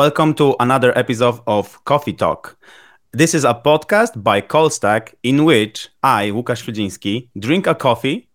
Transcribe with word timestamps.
Welcome 0.00 0.32
to 0.36 0.56
another 0.60 0.96
episode 0.96 1.40
of 1.46 1.84
Coffee 1.84 2.14
Talk. 2.14 2.56
This 3.12 3.34
is 3.34 3.44
a 3.44 3.52
podcast 3.52 4.22
by 4.22 4.40
Callstack 4.40 5.12
in 5.22 5.44
which 5.44 5.90
I, 6.02 6.30
Łukasz 6.30 6.62
Chludziński, 6.64 7.28
drink 7.38 7.66
a 7.66 7.74
coffee 7.74 8.26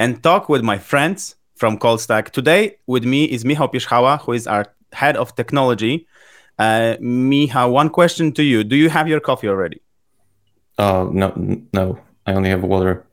and 0.00 0.20
talk 0.24 0.48
with 0.48 0.62
my 0.64 0.76
friends 0.76 1.36
from 1.54 1.78
Callstack. 1.78 2.30
Today 2.30 2.78
with 2.88 3.04
me 3.04 3.26
is 3.26 3.44
Michał 3.44 3.68
Pierzchała, 3.68 4.18
who 4.22 4.32
is 4.32 4.48
our 4.48 4.66
head 4.92 5.16
of 5.16 5.36
technology. 5.36 6.04
Uh, 6.58 6.96
Michał, 7.00 7.70
one 7.70 7.90
question 7.90 8.32
to 8.32 8.42
you. 8.42 8.64
Do 8.64 8.74
you 8.74 8.88
have 8.90 9.06
your 9.06 9.20
coffee 9.20 9.48
already? 9.48 9.80
Uh, 10.78 11.06
no, 11.12 11.32
no, 11.72 11.96
I 12.26 12.32
only 12.34 12.50
have 12.50 12.64
water. 12.64 13.06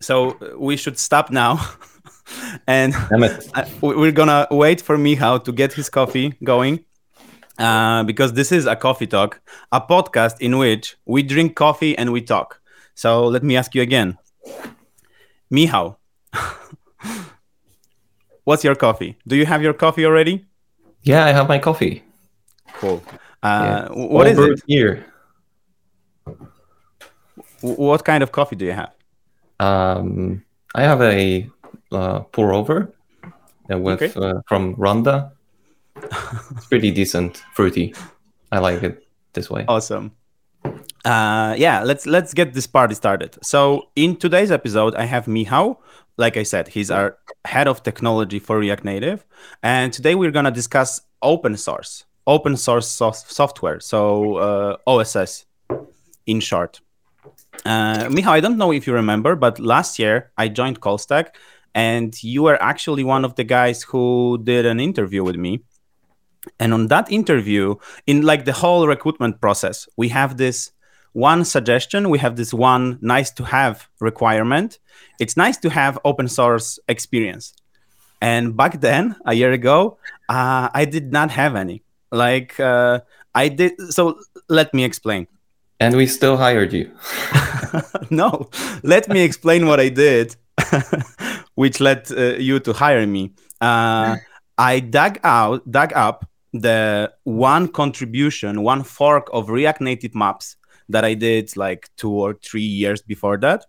So 0.00 0.36
we 0.58 0.76
should 0.76 0.98
stop 0.98 1.30
now. 1.30 1.60
and 2.66 2.92
Damn 3.08 3.22
it. 3.22 3.48
I- 3.54 3.70
we're 3.82 4.10
gonna 4.10 4.48
wait 4.50 4.80
for 4.80 4.98
Michał 4.98 5.44
to 5.44 5.52
get 5.52 5.74
his 5.74 5.88
coffee 5.88 6.34
going. 6.42 6.80
Uh, 7.58 8.04
because 8.04 8.34
this 8.34 8.52
is 8.52 8.66
a 8.66 8.76
coffee 8.76 9.06
talk, 9.06 9.40
a 9.72 9.80
podcast 9.80 10.36
in 10.40 10.58
which 10.58 10.96
we 11.06 11.22
drink 11.22 11.54
coffee 11.56 11.96
and 11.96 12.12
we 12.12 12.20
talk. 12.20 12.60
So 12.94 13.26
let 13.26 13.42
me 13.42 13.56
ask 13.56 13.74
you 13.74 13.82
again, 13.82 14.18
Michał, 15.50 15.96
what's 18.44 18.64
your 18.64 18.74
coffee? 18.74 19.16
Do 19.26 19.36
you 19.36 19.46
have 19.46 19.62
your 19.62 19.72
coffee 19.74 20.04
already? 20.04 20.44
Yeah, 21.02 21.24
I 21.24 21.32
have 21.32 21.48
my 21.48 21.58
coffee. 21.58 22.02
Cool. 22.74 23.02
Yeah. 23.42 23.88
Uh, 23.90 23.94
What 23.94 24.26
All 24.26 24.32
is 24.32 24.38
it? 24.38 24.62
Here. 24.66 25.04
What 27.60 28.04
kind 28.04 28.22
of 28.22 28.32
coffee 28.32 28.56
do 28.56 28.64
you 28.64 28.72
have? 28.72 28.92
Um, 29.60 30.42
I 30.74 30.82
have 30.82 31.00
a 31.00 31.48
uh, 31.92 32.20
pour 32.32 32.52
over 32.52 32.92
uh, 33.72 33.78
with 33.78 34.02
Okay. 34.02 34.12
uh, 34.20 34.40
from 34.48 34.74
Rwanda. 34.76 35.32
It's 36.56 36.66
pretty 36.66 36.90
decent, 36.90 37.42
fruity. 37.54 37.94
I 38.52 38.58
like 38.58 38.82
it 38.82 39.06
this 39.32 39.50
way. 39.50 39.64
Awesome. 39.68 40.12
Uh, 41.04 41.54
yeah, 41.56 41.82
let's 41.84 42.06
let's 42.06 42.34
get 42.34 42.52
this 42.52 42.66
party 42.66 42.94
started. 42.94 43.38
So 43.42 43.88
in 43.94 44.16
today's 44.16 44.50
episode, 44.50 44.94
I 44.96 45.04
have 45.04 45.26
Michał. 45.26 45.76
Like 46.16 46.36
I 46.36 46.42
said, 46.42 46.68
he's 46.68 46.90
our 46.90 47.18
head 47.44 47.68
of 47.68 47.82
technology 47.82 48.38
for 48.38 48.58
React 48.58 48.84
Native, 48.84 49.24
and 49.62 49.92
today 49.92 50.14
we're 50.14 50.32
gonna 50.32 50.50
discuss 50.50 51.00
open 51.22 51.56
source, 51.56 52.06
open 52.26 52.56
source 52.56 52.88
sof- 52.88 53.30
software. 53.30 53.80
So 53.80 54.36
uh, 54.36 54.76
OSS, 54.86 55.44
in 56.26 56.40
short. 56.40 56.80
Uh, 57.64 58.08
Michał, 58.10 58.32
I 58.32 58.40
don't 58.40 58.58
know 58.58 58.72
if 58.72 58.86
you 58.86 58.92
remember, 58.94 59.36
but 59.36 59.60
last 59.60 59.98
year 59.98 60.32
I 60.36 60.48
joined 60.48 60.80
Callstack, 60.80 61.36
and 61.74 62.20
you 62.22 62.42
were 62.42 62.60
actually 62.60 63.04
one 63.04 63.24
of 63.24 63.34
the 63.36 63.44
guys 63.44 63.82
who 63.82 64.40
did 64.42 64.66
an 64.66 64.80
interview 64.80 65.22
with 65.22 65.36
me. 65.36 65.62
And 66.58 66.72
on 66.72 66.88
that 66.88 67.10
interview, 67.10 67.76
in 68.06 68.22
like 68.22 68.44
the 68.44 68.52
whole 68.52 68.86
recruitment 68.86 69.40
process, 69.40 69.88
we 69.96 70.08
have 70.08 70.36
this 70.36 70.72
one 71.12 71.44
suggestion, 71.44 72.10
we 72.10 72.18
have 72.18 72.36
this 72.36 72.52
one 72.52 72.98
nice 73.00 73.30
to 73.32 73.44
have 73.44 73.88
requirement. 74.00 74.78
It's 75.18 75.36
nice 75.36 75.56
to 75.58 75.70
have 75.70 75.98
open 76.04 76.28
source 76.28 76.78
experience. 76.88 77.54
And 78.20 78.56
back 78.56 78.80
then, 78.80 79.16
a 79.24 79.34
year 79.34 79.52
ago, 79.52 79.98
uh, 80.28 80.68
I 80.72 80.84
did 80.84 81.12
not 81.12 81.30
have 81.30 81.54
any. 81.54 81.82
Like 82.10 82.58
uh, 82.60 83.00
I 83.34 83.48
did. 83.48 83.80
So 83.92 84.18
let 84.48 84.72
me 84.72 84.84
explain. 84.84 85.26
And 85.80 85.96
we 85.96 86.06
still 86.06 86.36
hired 86.36 86.72
you. 86.72 86.90
no, 88.10 88.48
let 88.82 89.08
me 89.08 89.22
explain 89.22 89.66
what 89.66 89.80
I 89.80 89.88
did, 89.88 90.36
which 91.54 91.80
led 91.80 92.10
uh, 92.10 92.36
you 92.38 92.60
to 92.60 92.72
hire 92.72 93.06
me. 93.06 93.32
Uh, 93.60 94.16
I 94.58 94.80
dug 94.80 95.18
out, 95.24 95.70
dug 95.70 95.92
up 95.94 96.28
the 96.60 97.12
one 97.24 97.68
contribution, 97.68 98.62
one 98.62 98.82
fork 98.82 99.28
of 99.32 99.50
React 99.50 99.80
Native 99.82 100.14
maps 100.14 100.56
that 100.88 101.04
I 101.04 101.14
did 101.14 101.56
like 101.56 101.88
two 101.96 102.10
or 102.12 102.34
three 102.34 102.62
years 102.62 103.02
before 103.02 103.38
that. 103.38 103.64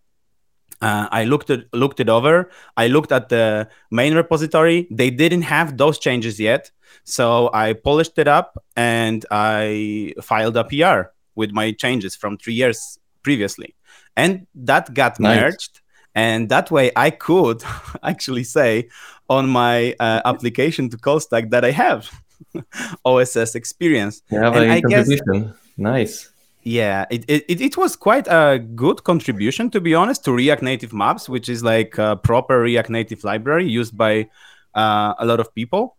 Uh, 0.79 1.07
I 1.11 1.23
looked 1.23 1.49
it 1.49 1.67
looked 1.73 1.99
it 1.99 2.09
over. 2.09 2.51
I 2.75 2.87
looked 2.87 3.11
at 3.11 3.29
the 3.29 3.67
main 3.89 4.13
repository. 4.13 4.87
They 4.91 5.09
didn't 5.09 5.41
have 5.43 5.75
those 5.77 5.97
changes 5.97 6.39
yet, 6.39 6.69
so 7.03 7.49
I 7.51 7.73
polished 7.73 8.19
it 8.19 8.27
up 8.27 8.61
and 8.75 9.25
I 9.31 10.13
filed 10.21 10.55
a 10.55 10.63
PR 10.63 11.09
with 11.33 11.51
my 11.51 11.71
changes 11.71 12.15
from 12.15 12.37
three 12.37 12.53
years 12.53 12.99
previously, 13.23 13.73
and 14.15 14.45
that 14.53 14.93
got 14.93 15.19
Nice. 15.19 15.41
merged. 15.41 15.81
And 16.13 16.49
that 16.49 16.69
way, 16.71 16.91
I 16.95 17.09
could 17.11 17.63
actually 18.03 18.43
say 18.43 18.89
on 19.29 19.49
my 19.49 19.95
uh, 19.99 20.21
application 20.25 20.89
to 20.89 20.97
Callstack 20.97 21.49
that 21.51 21.65
I 21.65 21.71
have 21.71 22.09
OSS 23.05 23.55
experience. 23.55 24.21
You 24.29 24.39
have 24.39 24.55
And 24.55 24.65
a 24.65 24.73
I 24.73 24.79
guess- 24.81 25.07
contribution. 25.09 25.53
Nice. 25.77 26.31
Yeah, 26.63 27.05
it, 27.09 27.23
it, 27.29 27.45
it, 27.47 27.61
it 27.61 27.77
was 27.77 27.95
quite 27.95 28.27
a 28.27 28.59
good 28.59 29.05
contribution, 29.05 29.69
to 29.69 29.79
be 29.79 29.95
honest, 29.95 30.25
to 30.25 30.33
React 30.33 30.63
Native 30.63 30.91
Maps, 30.91 31.29
which 31.29 31.47
is 31.47 31.63
like 31.63 31.97
a 31.97 32.17
proper 32.17 32.59
React 32.59 32.89
Native 32.89 33.23
library 33.23 33.69
used 33.69 33.95
by 33.95 34.27
uh, 34.75 35.13
a 35.17 35.25
lot 35.25 35.39
of 35.39 35.55
people. 35.55 35.95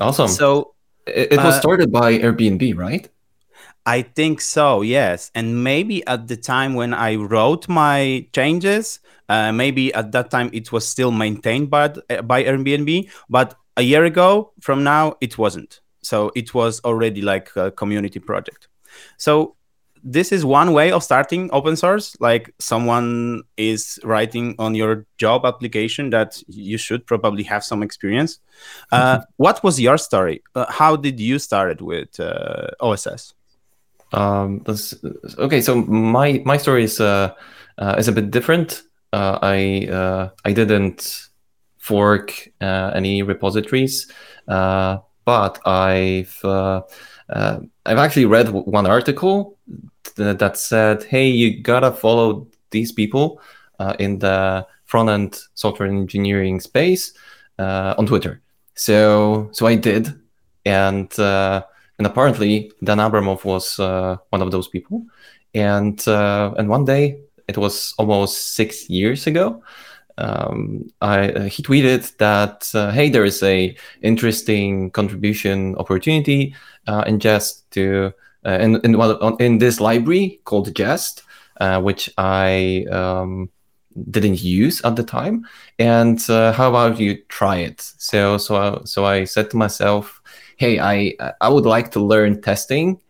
Awesome. 0.00 0.28
So 0.28 0.74
it, 1.08 1.32
it 1.32 1.36
was 1.38 1.56
uh, 1.56 1.60
started 1.60 1.90
by 1.90 2.18
Airbnb, 2.18 2.76
right? 2.76 3.08
I 3.84 4.02
think 4.02 4.40
so, 4.40 4.82
yes. 4.82 5.32
And 5.34 5.64
maybe 5.64 6.06
at 6.06 6.28
the 6.28 6.36
time 6.36 6.74
when 6.74 6.94
I 6.94 7.16
wrote 7.16 7.68
my 7.68 8.28
changes, 8.32 9.00
uh, 9.28 9.50
maybe 9.50 9.92
at 9.92 10.12
that 10.12 10.30
time 10.30 10.50
it 10.52 10.70
was 10.70 10.86
still 10.86 11.10
maintained 11.10 11.68
by, 11.68 11.88
by 12.22 12.44
Airbnb, 12.44 13.10
but 13.28 13.56
a 13.76 13.82
year 13.82 14.04
ago 14.04 14.52
from 14.60 14.84
now 14.84 15.14
it 15.20 15.38
wasn't. 15.38 15.80
So 16.02 16.32
it 16.34 16.52
was 16.52 16.80
already 16.84 17.22
like 17.22 17.50
a 17.56 17.70
community 17.70 18.18
project. 18.18 18.68
So 19.16 19.56
this 20.02 20.32
is 20.32 20.44
one 20.44 20.72
way 20.72 20.90
of 20.90 21.02
starting 21.02 21.48
open 21.52 21.76
source. 21.76 22.16
Like 22.20 22.52
someone 22.58 23.42
is 23.56 24.00
writing 24.02 24.56
on 24.58 24.74
your 24.74 25.06
job 25.16 25.46
application 25.46 26.10
that 26.10 26.42
you 26.48 26.76
should 26.76 27.06
probably 27.06 27.44
have 27.44 27.64
some 27.64 27.82
experience. 27.82 28.40
Uh, 28.90 29.20
what 29.36 29.62
was 29.62 29.80
your 29.80 29.98
story? 29.98 30.42
Uh, 30.54 30.66
how 30.68 30.96
did 30.96 31.20
you 31.20 31.38
start 31.38 31.70
it 31.70 31.82
with 31.82 32.18
uh, 32.18 32.68
OSS? 32.80 33.34
Um, 34.12 34.62
okay, 35.38 35.60
so 35.60 35.76
my 35.76 36.42
my 36.44 36.58
story 36.58 36.84
is 36.84 37.00
uh, 37.00 37.32
uh 37.78 37.94
is 37.96 38.08
a 38.08 38.12
bit 38.12 38.30
different. 38.30 38.82
Uh, 39.12 39.38
I 39.40 39.88
uh, 39.90 40.28
I 40.44 40.52
didn't 40.52 41.28
fork 41.82 42.48
uh, 42.60 42.92
any 42.94 43.22
repositories, 43.22 44.06
uh, 44.46 44.98
but 45.24 45.58
I've 45.66 46.38
uh, 46.44 46.82
I've 47.28 47.98
actually 47.98 48.26
read 48.26 48.50
one 48.50 48.86
article 48.86 49.58
th- 50.16 50.38
that 50.38 50.56
said, 50.56 51.02
"Hey, 51.02 51.28
you 51.28 51.60
gotta 51.60 51.90
follow 51.90 52.46
these 52.70 52.92
people 52.92 53.40
in 53.98 54.20
the 54.20 54.64
front 54.84 55.10
end 55.10 55.40
software 55.54 55.88
engineering 55.88 56.60
space 56.60 57.14
on 57.58 58.06
Twitter." 58.06 58.40
So 58.74 59.48
so 59.52 59.66
I 59.66 59.74
did, 59.74 60.14
and. 60.64 61.18
Uh, 61.18 61.62
and 61.98 62.06
apparently 62.06 62.72
Dan 62.82 62.98
Abramov 62.98 63.44
was 63.44 63.78
uh, 63.78 64.16
one 64.30 64.42
of 64.42 64.50
those 64.50 64.66
people. 64.66 65.06
And 65.54 66.02
uh, 66.08 66.52
and 66.58 66.68
one 66.68 66.84
day, 66.84 67.20
it 67.46 67.56
was 67.58 67.94
almost 67.98 68.54
six 68.54 68.88
years 68.88 69.26
ago, 69.26 69.62
um, 70.18 70.90
I, 71.00 71.28
uh, 71.30 71.42
he 71.44 71.62
tweeted 71.62 72.16
that 72.18 72.70
uh, 72.74 72.90
hey, 72.90 73.08
there 73.10 73.24
is 73.24 73.42
a 73.42 73.76
interesting 74.02 74.90
contribution 74.90 75.76
opportunity 75.76 76.54
uh, 76.86 77.04
in 77.06 77.18
Jest 77.18 77.70
to 77.72 78.12
uh, 78.46 78.58
in 78.60 78.76
in, 78.84 78.98
well, 78.98 79.18
on- 79.22 79.36
in 79.40 79.58
this 79.58 79.80
library 79.80 80.40
called 80.44 80.74
Jest, 80.74 81.22
uh, 81.60 81.80
which 81.80 82.10
I 82.18 82.86
um, 82.90 83.50
didn't 84.10 84.42
use 84.42 84.82
at 84.84 84.96
the 84.96 85.04
time. 85.04 85.46
And 85.78 86.18
uh, 86.30 86.52
how 86.52 86.68
about 86.70 86.98
you 87.00 87.22
try 87.28 87.56
it? 87.58 87.80
So 87.98 88.38
so 88.38 88.56
I, 88.56 88.84
so 88.84 89.04
I 89.04 89.24
said 89.24 89.50
to 89.50 89.56
myself 89.56 90.20
hey, 90.56 90.78
I 90.78 91.14
I 91.40 91.48
would 91.48 91.66
like 91.66 91.90
to 91.92 92.00
learn 92.00 92.40
testing, 92.40 93.00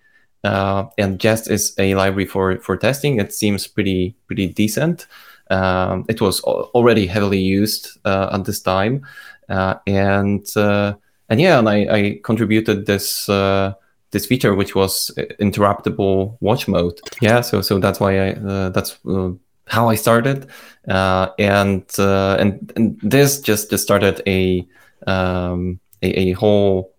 and 0.44 1.18
Jest 1.18 1.50
is 1.50 1.74
a 1.78 1.94
library 1.94 2.26
for 2.26 2.58
for 2.58 2.76
testing. 2.76 3.20
It 3.20 3.32
seems 3.32 3.66
pretty 3.66 4.16
pretty 4.26 4.48
decent. 4.48 5.06
Um, 5.52 6.04
it 6.08 6.20
was 6.20 6.40
already 6.40 7.06
heavily 7.06 7.38
used 7.38 7.98
uh, 8.04 8.30
at 8.32 8.44
this 8.44 8.60
time, 8.60 9.06
uh, 9.48 9.74
and 9.86 10.46
uh, 10.56 10.94
and 11.28 11.40
yeah, 11.40 11.58
and 11.58 11.68
I, 11.68 11.76
I 11.90 12.20
contributed 12.22 12.86
this. 12.86 13.28
Uh, 13.28 13.74
this 14.12 14.26
feature, 14.26 14.54
which 14.54 14.74
was 14.74 15.10
interruptible 15.40 16.36
watch 16.40 16.68
mode, 16.68 17.00
yeah. 17.22 17.40
So, 17.40 17.62
so 17.62 17.78
that's 17.78 17.98
why 17.98 18.28
I 18.28 18.32
uh, 18.34 18.68
that's 18.68 18.98
uh, 19.08 19.30
how 19.66 19.88
I 19.88 19.94
started, 19.94 20.50
uh, 20.86 21.28
and 21.38 21.82
uh, 21.98 22.36
and 22.38 22.72
and 22.76 23.00
this 23.02 23.40
just 23.40 23.70
just 23.70 23.82
started 23.82 24.20
a 24.26 24.68
um, 25.06 25.80
a, 26.02 26.08
a 26.28 26.32
whole 26.32 26.94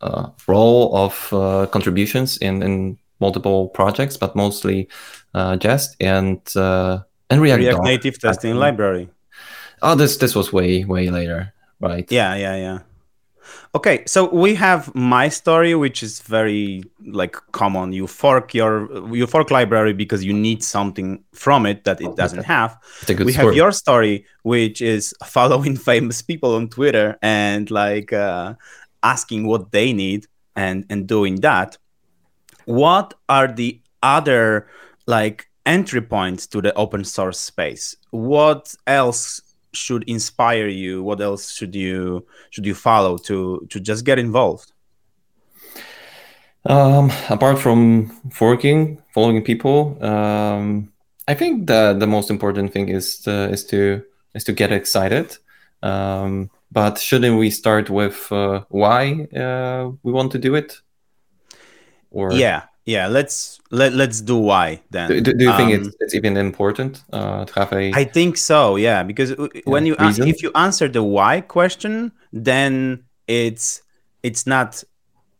uh, 0.00 0.28
role 0.46 0.94
of 0.96 1.32
uh, 1.32 1.66
contributions 1.66 2.36
in, 2.38 2.62
in 2.62 2.98
multiple 3.20 3.68
projects, 3.68 4.16
but 4.16 4.36
mostly 4.36 4.88
uh, 5.34 5.56
Jest 5.56 5.96
and 6.00 6.40
uh, 6.56 7.00
and 7.30 7.40
React. 7.40 7.60
React 7.60 7.82
Native 7.82 8.18
testing 8.18 8.56
library. 8.56 9.08
Oh, 9.82 9.94
this 9.94 10.16
this 10.16 10.34
was 10.34 10.52
way 10.52 10.84
way 10.84 11.10
later, 11.10 11.52
right? 11.80 12.10
Yeah, 12.10 12.34
yeah, 12.34 12.56
yeah. 12.56 12.78
Okay, 13.74 14.04
so 14.06 14.28
we 14.30 14.54
have 14.54 14.94
my 14.94 15.28
story, 15.28 15.74
which 15.74 16.02
is 16.02 16.20
very 16.20 16.82
like 17.04 17.36
common. 17.52 17.92
You 17.92 18.06
fork 18.06 18.54
your 18.54 18.88
you 19.14 19.26
fork 19.26 19.50
library 19.50 19.92
because 19.92 20.24
you 20.24 20.32
need 20.32 20.64
something 20.64 21.22
from 21.32 21.66
it 21.66 21.84
that 21.84 22.00
it 22.00 22.16
doesn't 22.16 22.44
have. 22.44 22.78
It's 23.02 23.10
a 23.10 23.14
good 23.14 23.26
we 23.26 23.32
story. 23.32 23.46
have 23.46 23.54
your 23.54 23.72
story, 23.72 24.24
which 24.42 24.80
is 24.80 25.14
following 25.24 25.76
famous 25.76 26.22
people 26.22 26.54
on 26.54 26.68
Twitter 26.68 27.18
and 27.22 27.70
like 27.70 28.12
uh, 28.12 28.54
asking 29.02 29.46
what 29.46 29.72
they 29.72 29.92
need 29.92 30.26
and 30.54 30.86
and 30.88 31.06
doing 31.06 31.36
that. 31.36 31.76
What 32.64 33.14
are 33.28 33.46
the 33.46 33.80
other 34.02 34.68
like 35.06 35.45
entry 35.66 36.00
point 36.00 36.50
to 36.50 36.62
the 36.62 36.72
open 36.74 37.04
source 37.04 37.38
space? 37.38 37.96
What 38.10 38.74
else 38.86 39.42
should 39.72 40.04
inspire 40.08 40.68
you? 40.68 41.02
What 41.02 41.20
else 41.20 41.52
should 41.52 41.74
you 41.74 42.26
should 42.50 42.66
you 42.66 42.74
follow 42.74 43.18
to 43.18 43.66
to 43.68 43.80
just 43.80 44.04
get 44.04 44.18
involved? 44.18 44.72
Um, 46.64 47.12
apart 47.30 47.58
from 47.60 48.08
forking, 48.30 49.00
following 49.14 49.44
people, 49.44 50.02
um, 50.04 50.92
I 51.28 51.34
think 51.34 51.66
the 51.66 51.94
the 51.98 52.06
most 52.06 52.30
important 52.30 52.72
thing 52.72 52.88
is 52.88 53.20
to, 53.20 53.50
is 53.50 53.64
to 53.66 54.02
is 54.34 54.44
to 54.44 54.52
get 54.52 54.72
excited. 54.72 55.36
Um, 55.82 56.50
but 56.72 56.98
shouldn't 56.98 57.38
we 57.38 57.50
start 57.50 57.90
with 57.90 58.30
uh, 58.32 58.64
why 58.68 59.28
uh, 59.36 59.90
we 60.02 60.12
want 60.12 60.32
to 60.32 60.38
do 60.38 60.54
it? 60.56 60.80
Or 62.10 62.32
yeah, 62.32 62.62
yeah. 62.86 63.06
Let's 63.08 63.60
let 63.70 63.92
let's 63.92 64.22
do 64.22 64.38
why 64.38 64.80
then. 64.90 65.22
Do, 65.22 65.34
do 65.34 65.44
you 65.44 65.52
think 65.56 65.74
um, 65.74 65.82
it's, 65.86 65.96
it's 66.00 66.14
even 66.14 66.36
important 66.36 67.04
uh, 67.12 67.44
to 67.44 67.54
have 67.54 67.72
a? 67.72 67.92
I 67.92 68.04
think 68.04 68.38
so. 68.38 68.76
Yeah, 68.76 69.02
because 69.02 69.34
when 69.64 69.84
you 69.84 69.96
if 69.98 70.42
you 70.42 70.50
answer 70.54 70.88
the 70.88 71.02
why 71.02 71.42
question, 71.42 72.12
then 72.32 73.04
it's 73.28 73.82
it's 74.22 74.46
not 74.46 74.82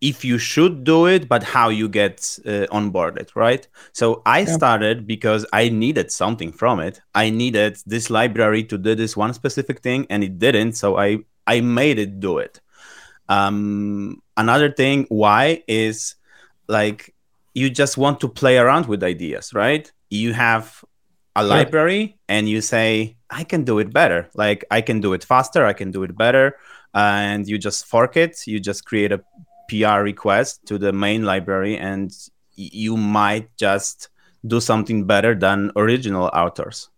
if 0.00 0.24
you 0.24 0.38
should 0.38 0.84
do 0.84 1.06
it, 1.06 1.28
but 1.28 1.42
how 1.42 1.68
you 1.70 1.88
get 1.88 2.38
uh, 2.44 2.66
onboarded, 2.70 3.34
right? 3.34 3.66
So 3.92 4.22
I 4.26 4.40
yeah. 4.40 4.46
started 4.46 5.06
because 5.06 5.46
I 5.52 5.70
needed 5.70 6.12
something 6.12 6.52
from 6.52 6.80
it. 6.80 7.00
I 7.14 7.30
needed 7.30 7.78
this 7.86 8.10
library 8.10 8.64
to 8.64 8.76
do 8.76 8.94
this 8.94 9.16
one 9.16 9.32
specific 9.32 9.80
thing, 9.80 10.06
and 10.10 10.22
it 10.22 10.38
didn't. 10.38 10.74
So 10.74 10.98
I 10.98 11.18
I 11.46 11.60
made 11.60 11.98
it 11.98 12.20
do 12.20 12.38
it. 12.38 12.60
Um, 13.28 14.22
another 14.36 14.70
thing, 14.70 15.06
why 15.08 15.62
is 15.66 16.14
like 16.68 17.14
you 17.56 17.70
just 17.70 17.96
want 17.96 18.20
to 18.20 18.28
play 18.28 18.58
around 18.58 18.84
with 18.84 19.02
ideas, 19.02 19.54
right? 19.54 19.90
You 20.10 20.34
have 20.34 20.84
a 21.34 21.42
library, 21.42 22.18
and 22.28 22.46
you 22.46 22.60
say 22.60 23.16
I 23.30 23.44
can 23.44 23.64
do 23.64 23.78
it 23.78 23.94
better. 23.94 24.28
Like 24.34 24.66
I 24.70 24.82
can 24.82 25.00
do 25.00 25.14
it 25.14 25.24
faster. 25.24 25.64
I 25.64 25.72
can 25.72 25.90
do 25.90 26.02
it 26.02 26.14
better. 26.16 26.56
And 26.92 27.48
you 27.48 27.56
just 27.56 27.86
fork 27.86 28.16
it. 28.18 28.46
You 28.46 28.60
just 28.60 28.84
create 28.84 29.10
a 29.10 29.24
PR 29.70 30.02
request 30.02 30.66
to 30.66 30.76
the 30.76 30.92
main 30.92 31.24
library, 31.24 31.78
and 31.78 32.12
you 32.56 32.98
might 32.98 33.48
just 33.56 34.10
do 34.46 34.60
something 34.60 35.06
better 35.06 35.34
than 35.34 35.72
original 35.76 36.26
authors. 36.34 36.90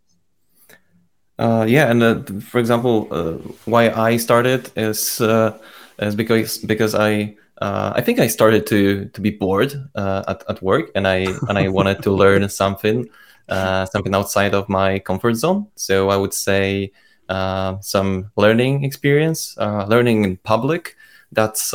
Uh, 1.39 1.65
yeah, 1.69 1.89
and 1.89 2.03
uh, 2.03 2.17
for 2.41 2.59
example, 2.59 3.07
uh, 3.13 3.35
why 3.65 3.91
I 3.91 4.17
started 4.17 4.73
is 4.75 5.21
uh, 5.21 5.57
is 6.01 6.17
because 6.17 6.59
because 6.59 6.97
I 6.97 7.37
uh, 7.61 7.93
I 7.95 8.01
think 8.01 8.19
I 8.19 8.27
started 8.29 8.67
to 8.69 9.07
to 9.07 9.21
be 9.21 9.31
bored 9.31 9.75
uh, 9.95 10.25
at, 10.29 10.45
at 10.49 10.63
work, 10.63 10.91
and 10.95 11.07
I 11.07 11.27
and 11.49 11.59
I 11.59 11.69
wanted 11.69 12.03
to 12.03 12.11
learn 12.23 12.49
something 12.49 13.09
something 13.49 14.15
outside 14.15 14.55
of 14.55 14.69
my 14.69 14.99
comfort 14.99 15.35
zone. 15.35 15.67
So 15.75 16.11
I 16.11 16.17
would 16.17 16.35
say 16.35 16.93
some 17.29 18.31
learning 18.37 18.85
experience, 18.85 19.57
learning 19.59 20.25
in 20.25 20.37
public. 20.39 20.97
That's 21.33 21.75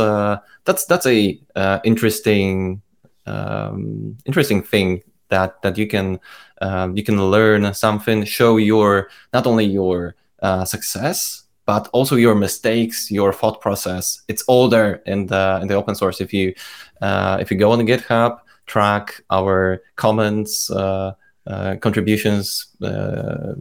that's 0.65 0.85
that's 0.85 1.05
a 1.05 1.39
uh, 1.55 1.79
interesting 1.83 2.81
um, 3.25 4.17
interesting 4.25 4.61
thing 4.63 5.03
that 5.29 5.61
that 5.61 5.77
you 5.77 5.87
can 5.87 6.19
um, 6.61 6.95
you 6.95 7.03
can 7.03 7.21
learn 7.31 7.73
something, 7.73 8.23
show 8.23 8.57
your 8.57 9.09
not 9.33 9.47
only 9.47 9.65
your 9.65 10.15
uh, 10.41 10.65
success 10.65 11.42
but 11.65 11.87
also 11.93 12.15
your 12.15 12.35
mistakes, 12.35 13.09
your 13.09 13.33
thought 13.33 13.61
process. 13.61 14.21
It's 14.27 14.43
all 14.43 14.67
there 14.67 14.95
in 15.05 15.27
the 15.27 15.59
in 15.61 15.67
the 15.67 15.75
open 15.75 15.95
source. 15.95 16.21
If 16.21 16.33
you 16.33 16.53
uh, 17.01 17.37
if 17.39 17.51
you 17.51 17.57
go 17.57 17.71
on 17.71 17.79
GitHub, 17.79 18.39
track 18.65 19.21
our 19.29 19.81
comments, 19.95 20.69
uh, 20.69 21.13
uh, 21.47 21.75
contributions, 21.81 22.67
uh, 22.81 23.55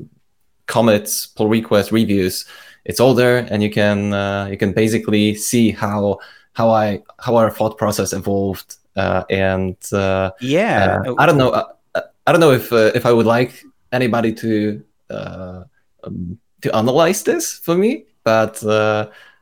commits, 0.67 1.27
pull 1.27 1.49
requests, 1.49 1.93
reviews. 1.93 2.45
It's 2.85 2.99
all 2.99 3.15
there, 3.15 3.47
and 3.51 3.63
you 3.63 3.71
can 3.71 4.13
you 4.51 4.57
can 4.57 4.73
basically 4.73 5.35
see 5.35 5.71
how 5.71 6.19
how 6.53 6.71
I 6.71 7.03
how 7.19 7.37
our 7.37 7.51
thought 7.51 7.79
process 7.79 8.13
evolved, 8.13 8.77
uh, 8.97 9.25
and 9.31 9.77
uh, 9.93 10.33
yeah, 10.41 11.03
uh, 11.07 11.15
I 11.19 11.27
don't 11.27 11.39
know. 11.39 11.51
Uh, 11.51 11.73
uh, 11.95 12.01
I 12.27 12.33
don't 12.33 12.41
know 12.41 12.53
if 12.53 12.73
if 12.73 13.07
I 13.07 13.13
would 13.13 13.27
like 13.27 13.65
anybody 13.91 14.33
to 14.35 14.85
um, 15.11 16.39
to 16.63 16.75
analyze 16.75 17.23
this 17.25 17.53
for 17.53 17.77
me, 17.77 18.07
but 18.25 18.63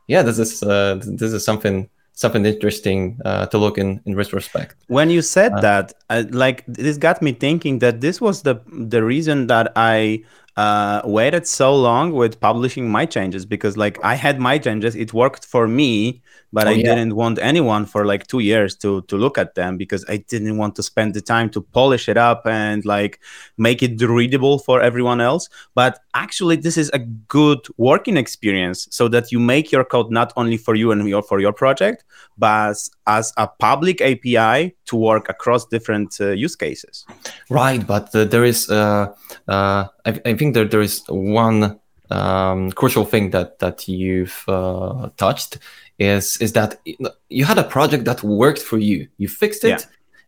yeah, 0.07 0.23
this 0.23 0.39
is 0.39 0.61
this 0.61 1.33
is 1.33 1.45
something 1.45 1.89
something 2.21 2.45
interesting 2.45 3.19
uh, 3.25 3.47
to 3.47 3.57
look 3.59 3.79
in 3.79 4.01
in 4.05 4.15
retrospect. 4.15 4.77
When 4.89 5.09
you 5.11 5.23
said 5.23 5.53
uh, 5.55 5.61
that, 5.61 5.95
uh, 6.11 6.25
like 6.31 6.65
this 6.67 6.99
got 6.99 7.23
me 7.23 7.33
thinking 7.33 7.79
that 7.81 8.01
this 8.01 8.21
was 8.21 8.43
the 8.43 8.57
the 8.69 9.03
reason 9.03 9.47
that 9.47 9.73
I 9.75 10.23
uh, 10.57 11.03
waited 11.05 11.47
so 11.47 11.75
long 11.75 12.13
with 12.13 12.41
publishing 12.41 12.91
my 12.91 13.07
changes 13.07 13.47
because 13.47 13.77
like 13.77 13.99
I 14.05 14.15
had 14.15 14.41
my 14.41 14.59
changes, 14.59 14.95
it 14.97 15.13
worked 15.13 15.45
for 15.45 15.69
me, 15.69 16.23
but 16.53 16.67
oh, 16.67 16.71
I 16.71 16.75
yeah. 16.75 16.95
didn't 16.95 17.15
want 17.15 17.39
anyone 17.41 17.87
for 17.87 18.05
like 18.05 18.27
two 18.27 18.41
years 18.41 18.75
to 18.77 19.03
to 19.03 19.17
look 19.17 19.39
at 19.39 19.55
them 19.55 19.77
because 19.77 20.05
I 20.09 20.19
didn't 20.19 20.57
want 20.57 20.75
to 20.77 20.83
spend 20.83 21.15
the 21.15 21.21
time 21.21 21.51
to 21.51 21.61
polish 21.61 22.09
it 22.09 22.17
up 22.17 22.47
and 22.47 22.85
like 22.85 23.21
make 23.57 23.83
it 23.83 24.01
readable 24.01 24.59
for 24.59 24.81
everyone 24.81 25.21
else. 25.21 25.49
But 25.75 26.01
actually, 26.15 26.57
this 26.57 26.77
is 26.77 26.91
a 26.93 26.99
good 26.99 27.61
working 27.77 28.17
experience 28.17 28.89
so 28.91 29.09
that 29.09 29.31
you 29.31 29.39
make 29.39 29.71
your 29.71 29.85
code 29.85 30.11
not 30.11 30.33
only 30.37 30.57
for 30.57 30.75
you 30.75 30.91
and 30.91 31.09
your 31.09 31.23
for 31.23 31.41
your 31.41 31.53
project, 31.53 32.05
but 32.37 32.77
as 33.07 33.33
a 33.37 33.47
public 33.47 34.01
API 34.01 34.75
to 34.87 34.97
work 34.97 35.29
across 35.29 35.67
different 35.67 36.21
uh, 36.21 36.31
use 36.31 36.57
cases. 36.57 37.07
Right, 37.49 37.87
but 37.87 38.15
uh, 38.15 38.25
there 38.25 38.45
is 38.45 38.69
uh, 38.69 39.15
uh 39.47 39.85
I, 40.05 40.21
I 40.25 40.35
think 40.35 40.55
that 40.55 40.71
there 40.71 40.81
is 40.81 41.03
one 41.09 41.79
um, 42.11 42.73
crucial 42.73 43.05
thing 43.05 43.31
that 43.31 43.59
that 43.61 43.89
you've 43.89 44.45
uh, 44.49 45.11
touched 45.17 45.59
is 45.99 46.37
is 46.39 46.53
that 46.53 46.81
you 47.29 47.45
had 47.45 47.59
a 47.59 47.65
project 47.65 48.05
that 48.05 48.23
worked 48.23 48.63
for 48.63 48.79
you. 48.79 49.09
You 49.19 49.29
fixed 49.29 49.65
it. 49.65 49.69
Yeah. 49.69 49.81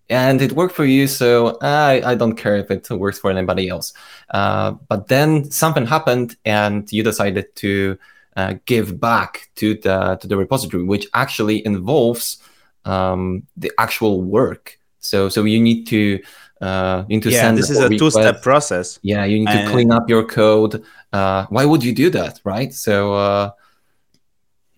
And 0.08 0.42
it 0.42 0.52
worked 0.52 0.74
for 0.74 0.84
you, 0.84 1.06
so 1.06 1.56
I, 1.62 2.02
I 2.04 2.14
don't 2.16 2.34
care 2.34 2.56
if 2.56 2.70
it 2.70 2.90
works 2.90 3.18
for 3.18 3.30
anybody 3.30 3.68
else. 3.70 3.94
Uh, 4.28 4.72
but 4.88 5.08
then 5.08 5.50
something 5.50 5.86
happened, 5.86 6.36
and 6.44 6.90
you 6.92 7.02
decided 7.02 7.54
to 7.56 7.96
uh, 8.36 8.54
give 8.66 9.00
back 9.00 9.48
to 9.56 9.74
the 9.74 10.16
to 10.16 10.26
the 10.26 10.36
repository, 10.36 10.84
which 10.84 11.06
actually 11.14 11.64
involves 11.64 12.42
um, 12.84 13.46
the 13.56 13.72
actual 13.78 14.20
work. 14.20 14.78
So 14.98 15.30
so 15.30 15.44
you 15.44 15.60
need 15.60 15.86
to 15.86 16.20
uh, 16.62 17.04
you 17.08 17.16
need 17.16 17.22
to 17.24 17.30
yeah, 17.30 17.52
this 17.52 17.70
is 17.70 17.78
a 17.78 17.88
two-step 17.88 18.40
process. 18.40 18.98
Yeah, 19.02 19.24
you 19.24 19.40
need 19.40 19.48
to 19.48 19.70
clean 19.70 19.90
up 19.90 20.08
your 20.08 20.24
code. 20.24 20.82
Uh, 21.12 21.46
why 21.50 21.64
would 21.64 21.82
you 21.82 21.92
do 21.92 22.08
that, 22.10 22.40
right? 22.44 22.72
So 22.72 23.14
uh, 23.14 23.50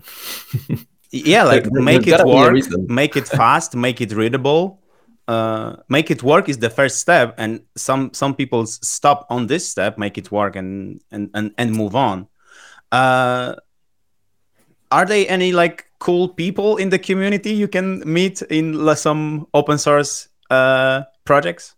yeah 1.11 1.43
like 1.51 1.65
there, 1.65 1.83
make 1.83 2.07
it 2.07 2.25
work 2.27 2.57
make 2.89 3.17
it 3.17 3.29
fast 3.29 3.77
make 3.77 4.01
it 4.01 4.13
readable 4.13 4.81
uh, 5.27 5.77
make 5.89 6.11
it 6.11 6.23
work 6.23 6.49
is 6.49 6.59
the 6.59 6.69
first 6.69 6.99
step 6.99 7.35
and 7.39 7.61
some 7.77 8.13
some 8.13 8.35
people 8.35 8.67
stop 8.67 9.27
on 9.31 9.47
this 9.47 9.67
step 9.69 9.97
make 9.97 10.19
it 10.19 10.31
work 10.31 10.57
and 10.57 11.01
and 11.11 11.31
and, 11.35 11.53
and 11.57 11.73
move 11.73 11.95
on 11.95 12.27
uh, 12.93 13.55
are 14.91 15.07
there 15.07 15.25
any 15.29 15.53
like 15.53 15.87
cool 15.99 16.29
people 16.29 16.77
in 16.77 16.91
the 16.91 16.99
community 16.99 17.53
you 17.55 17.69
can 17.69 18.03
meet 18.05 18.43
in 18.43 18.95
some 18.97 19.47
open 19.55 19.79
source 19.79 20.29
uh, 20.51 21.03
projects? 21.25 21.75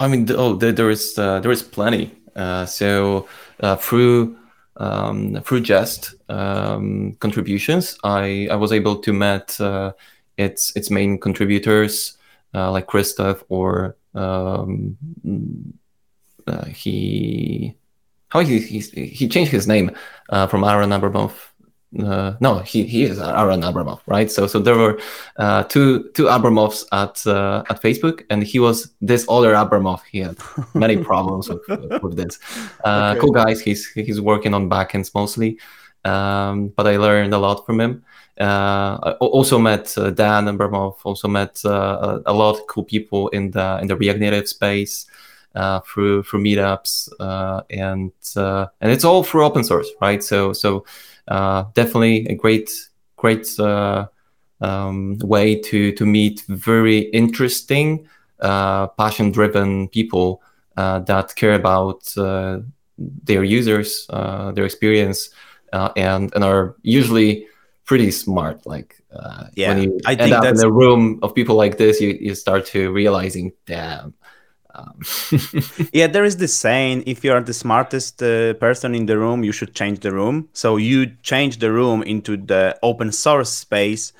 I 0.00 0.08
mean 0.08 0.28
oh 0.30 0.54
there, 0.56 0.90
is 0.90 1.18
uh, 1.18 1.40
there 1.40 1.52
is 1.52 1.62
plenty. 1.62 2.10
Uh, 2.34 2.66
so 2.66 3.28
uh, 3.60 3.76
through 3.76 4.36
um, 4.76 5.40
through 5.44 5.60
Jest 5.60 6.14
um, 6.28 7.16
contributions, 7.20 7.96
I, 8.02 8.48
I 8.50 8.56
was 8.56 8.72
able 8.72 8.96
to 8.96 9.12
meet 9.12 9.60
uh, 9.60 9.92
its 10.36 10.74
its 10.74 10.90
main 10.90 11.18
contributors 11.18 12.18
uh, 12.54 12.70
like 12.72 12.86
Christoph 12.86 13.44
or 13.48 13.96
um, 14.14 14.96
uh, 16.46 16.64
he 16.66 17.76
how 18.28 18.40
he, 18.40 18.58
he 18.58 18.80
he 18.80 19.28
changed 19.28 19.52
his 19.52 19.68
name 19.68 19.92
uh, 20.30 20.46
from 20.48 20.64
Aaron 20.64 20.90
Abramov 20.90 21.32
uh, 22.02 22.34
no, 22.40 22.58
he, 22.60 22.84
he 22.84 23.04
is 23.04 23.18
Aaron 23.20 23.60
Abramov, 23.62 24.00
right? 24.06 24.30
So 24.30 24.46
so 24.46 24.58
there 24.58 24.76
were 24.76 24.98
uh, 25.36 25.62
two 25.64 26.10
two 26.14 26.28
Abramovs 26.28 26.86
at 26.92 27.26
uh, 27.26 27.62
at 27.70 27.80
Facebook, 27.82 28.24
and 28.30 28.42
he 28.42 28.58
was 28.58 28.90
this 29.00 29.24
other 29.28 29.54
Abramov. 29.54 30.00
He 30.10 30.18
had 30.20 30.36
many 30.74 30.96
problems 31.10 31.48
with, 31.48 31.62
with 32.02 32.16
this. 32.16 32.38
Uh, 32.84 33.12
okay. 33.12 33.20
Cool 33.20 33.32
guys. 33.32 33.60
He's 33.60 33.86
he's 33.92 34.20
working 34.20 34.54
on 34.54 34.68
backends 34.68 35.14
mostly, 35.14 35.58
um, 36.04 36.68
but 36.68 36.86
I 36.86 36.96
learned 36.96 37.32
a 37.32 37.38
lot 37.38 37.64
from 37.66 37.80
him. 37.80 38.04
Uh, 38.40 38.98
I 39.02 39.10
also 39.20 39.58
met 39.58 39.96
uh, 39.96 40.10
Dan 40.10 40.46
Abramov. 40.46 40.96
Also 41.04 41.28
met 41.28 41.64
uh, 41.64 42.20
a 42.26 42.32
lot 42.32 42.56
of 42.56 42.66
cool 42.66 42.84
people 42.84 43.28
in 43.28 43.52
the 43.52 43.78
in 43.80 43.86
the 43.86 43.96
React 43.96 44.18
Native 44.18 44.48
space 44.48 45.06
uh, 45.54 45.80
through 45.80 46.22
through 46.24 46.42
meetups, 46.42 47.08
uh, 47.20 47.62
and 47.70 48.12
uh, 48.36 48.66
and 48.80 48.90
it's 48.90 49.04
all 49.04 49.22
through 49.22 49.44
open 49.44 49.64
source, 49.64 49.88
right? 50.00 50.22
So 50.22 50.52
so 50.52 50.84
definitely 51.74 52.26
a 52.26 52.34
great 52.34 52.70
great 53.16 53.48
um, 53.60 55.18
way 55.20 55.60
to 55.60 55.92
to 55.92 56.06
meet 56.06 56.42
very 56.48 56.98
interesting, 57.12 58.08
passion 58.40 59.30
driven 59.30 59.88
people 59.88 60.42
that 60.76 61.34
care 61.36 61.54
about 61.54 62.12
their 62.96 63.44
users, 63.44 64.06
their 64.08 64.64
experience, 64.64 65.30
and 65.72 66.34
and 66.34 66.44
are 66.44 66.76
usually 66.82 67.46
pretty 67.84 68.10
smart. 68.10 68.66
Like 68.66 69.00
uh, 69.14 69.44
yeah, 69.54 69.68
when 69.68 69.82
you 69.82 70.00
I 70.06 70.14
end 70.14 70.32
up 70.32 70.44
in 70.44 70.60
a 70.60 70.70
room 70.70 71.20
of 71.22 71.34
people 71.34 71.54
like 71.54 71.78
this, 71.78 72.00
you, 72.00 72.18
you 72.20 72.34
start 72.34 72.66
to 72.66 72.92
realizing, 72.92 73.52
damn. 73.66 74.14
Um. 74.74 75.00
yeah, 75.92 76.06
there 76.06 76.24
is 76.24 76.36
this 76.36 76.54
saying: 76.54 77.04
if 77.06 77.24
you 77.24 77.32
are 77.32 77.40
the 77.40 77.54
smartest 77.54 78.22
uh, 78.22 78.54
person 78.54 78.94
in 78.94 79.06
the 79.06 79.18
room, 79.18 79.44
you 79.44 79.52
should 79.52 79.74
change 79.74 80.00
the 80.00 80.12
room. 80.12 80.48
So 80.52 80.76
you 80.76 81.06
change 81.22 81.58
the 81.58 81.72
room 81.72 82.02
into 82.02 82.36
the 82.36 82.78
open 82.82 83.12
source 83.12 83.50
space, 83.50 84.12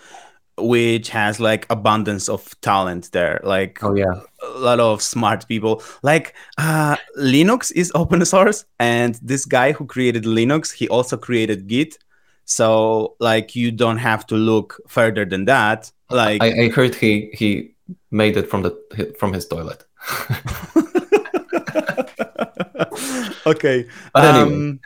which 0.57 1.11
has 1.11 1.41
like 1.41 1.67
abundance 1.71 2.29
of 2.29 2.59
talent 2.61 3.11
there. 3.13 3.41
Like 3.43 3.83
oh 3.83 3.95
yeah, 3.95 4.21
a 4.43 4.59
lot 4.59 4.81
of 4.81 5.03
smart 5.03 5.47
people. 5.49 5.83
Like 6.03 6.35
uh, 6.59 6.97
Linux 7.19 7.73
is 7.73 7.91
open 7.97 8.25
source, 8.25 8.65
and 8.79 9.19
this 9.23 9.45
guy 9.45 9.73
who 9.73 9.87
created 9.87 10.25
Linux, 10.25 10.73
he 10.73 10.89
also 10.89 11.17
created 11.17 11.67
Git 11.67 11.99
so 12.45 13.17
like 13.21 13.57
you 13.57 13.71
don't 13.71 13.99
have 13.99 14.27
to 14.29 14.37
look 14.37 14.81
further 14.89 15.25
than 15.25 15.47
that. 15.47 15.91
Like 16.11 16.43
I, 16.43 16.65
I 16.65 16.69
heard 16.69 16.95
he 16.95 17.31
he 17.33 17.75
made 18.11 18.37
it 18.37 18.49
from 18.51 18.63
the 18.63 19.15
from 19.19 19.33
his 19.33 19.47
toilet. 19.47 19.85
okay. 23.47 23.87
But 24.13 24.25
anyway. 24.25 24.55
Um, 24.55 24.81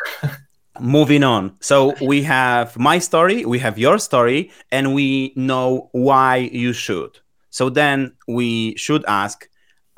moving 0.81 1.25
on. 1.25 1.57
So 1.61 1.95
we 2.01 2.23
have 2.23 2.79
my 2.79 2.99
story, 2.99 3.45
we 3.45 3.59
have 3.59 3.79
your 3.79 3.99
story, 3.99 4.51
and 4.71 4.95
we 4.95 5.33
know 5.37 5.89
why 5.93 6.37
you 6.37 6.73
should. 6.73 7.19
So 7.51 7.71
then 7.71 8.13
we 8.27 8.77
should 8.77 9.05
ask 9.07 9.49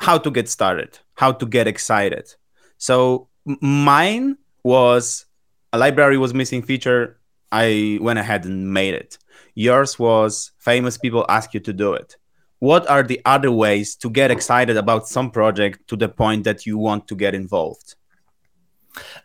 how 0.00 0.18
to 0.18 0.30
get 0.30 0.48
started, 0.48 0.98
how 1.14 1.32
to 1.32 1.46
get 1.46 1.66
excited. 1.66 2.34
So 2.78 3.28
mine 3.44 4.38
was 4.62 5.26
a 5.72 5.78
library 5.78 6.18
was 6.18 6.34
missing 6.34 6.62
feature 6.62 7.18
I 7.52 7.98
went 8.00 8.18
ahead 8.18 8.44
and 8.44 8.72
made 8.72 8.94
it. 8.94 9.18
Yours 9.54 9.98
was 9.98 10.52
famous 10.58 10.96
people 10.96 11.26
ask 11.28 11.52
you 11.52 11.60
to 11.60 11.72
do 11.72 11.94
it. 11.94 12.16
What 12.60 12.88
are 12.88 13.02
the 13.02 13.20
other 13.24 13.50
ways 13.50 13.96
to 13.96 14.10
get 14.10 14.30
excited 14.30 14.76
about 14.76 15.08
some 15.08 15.30
project 15.30 15.88
to 15.88 15.96
the 15.96 16.08
point 16.08 16.44
that 16.44 16.66
you 16.66 16.78
want 16.78 17.08
to 17.08 17.14
get 17.16 17.34
involved? 17.34 17.96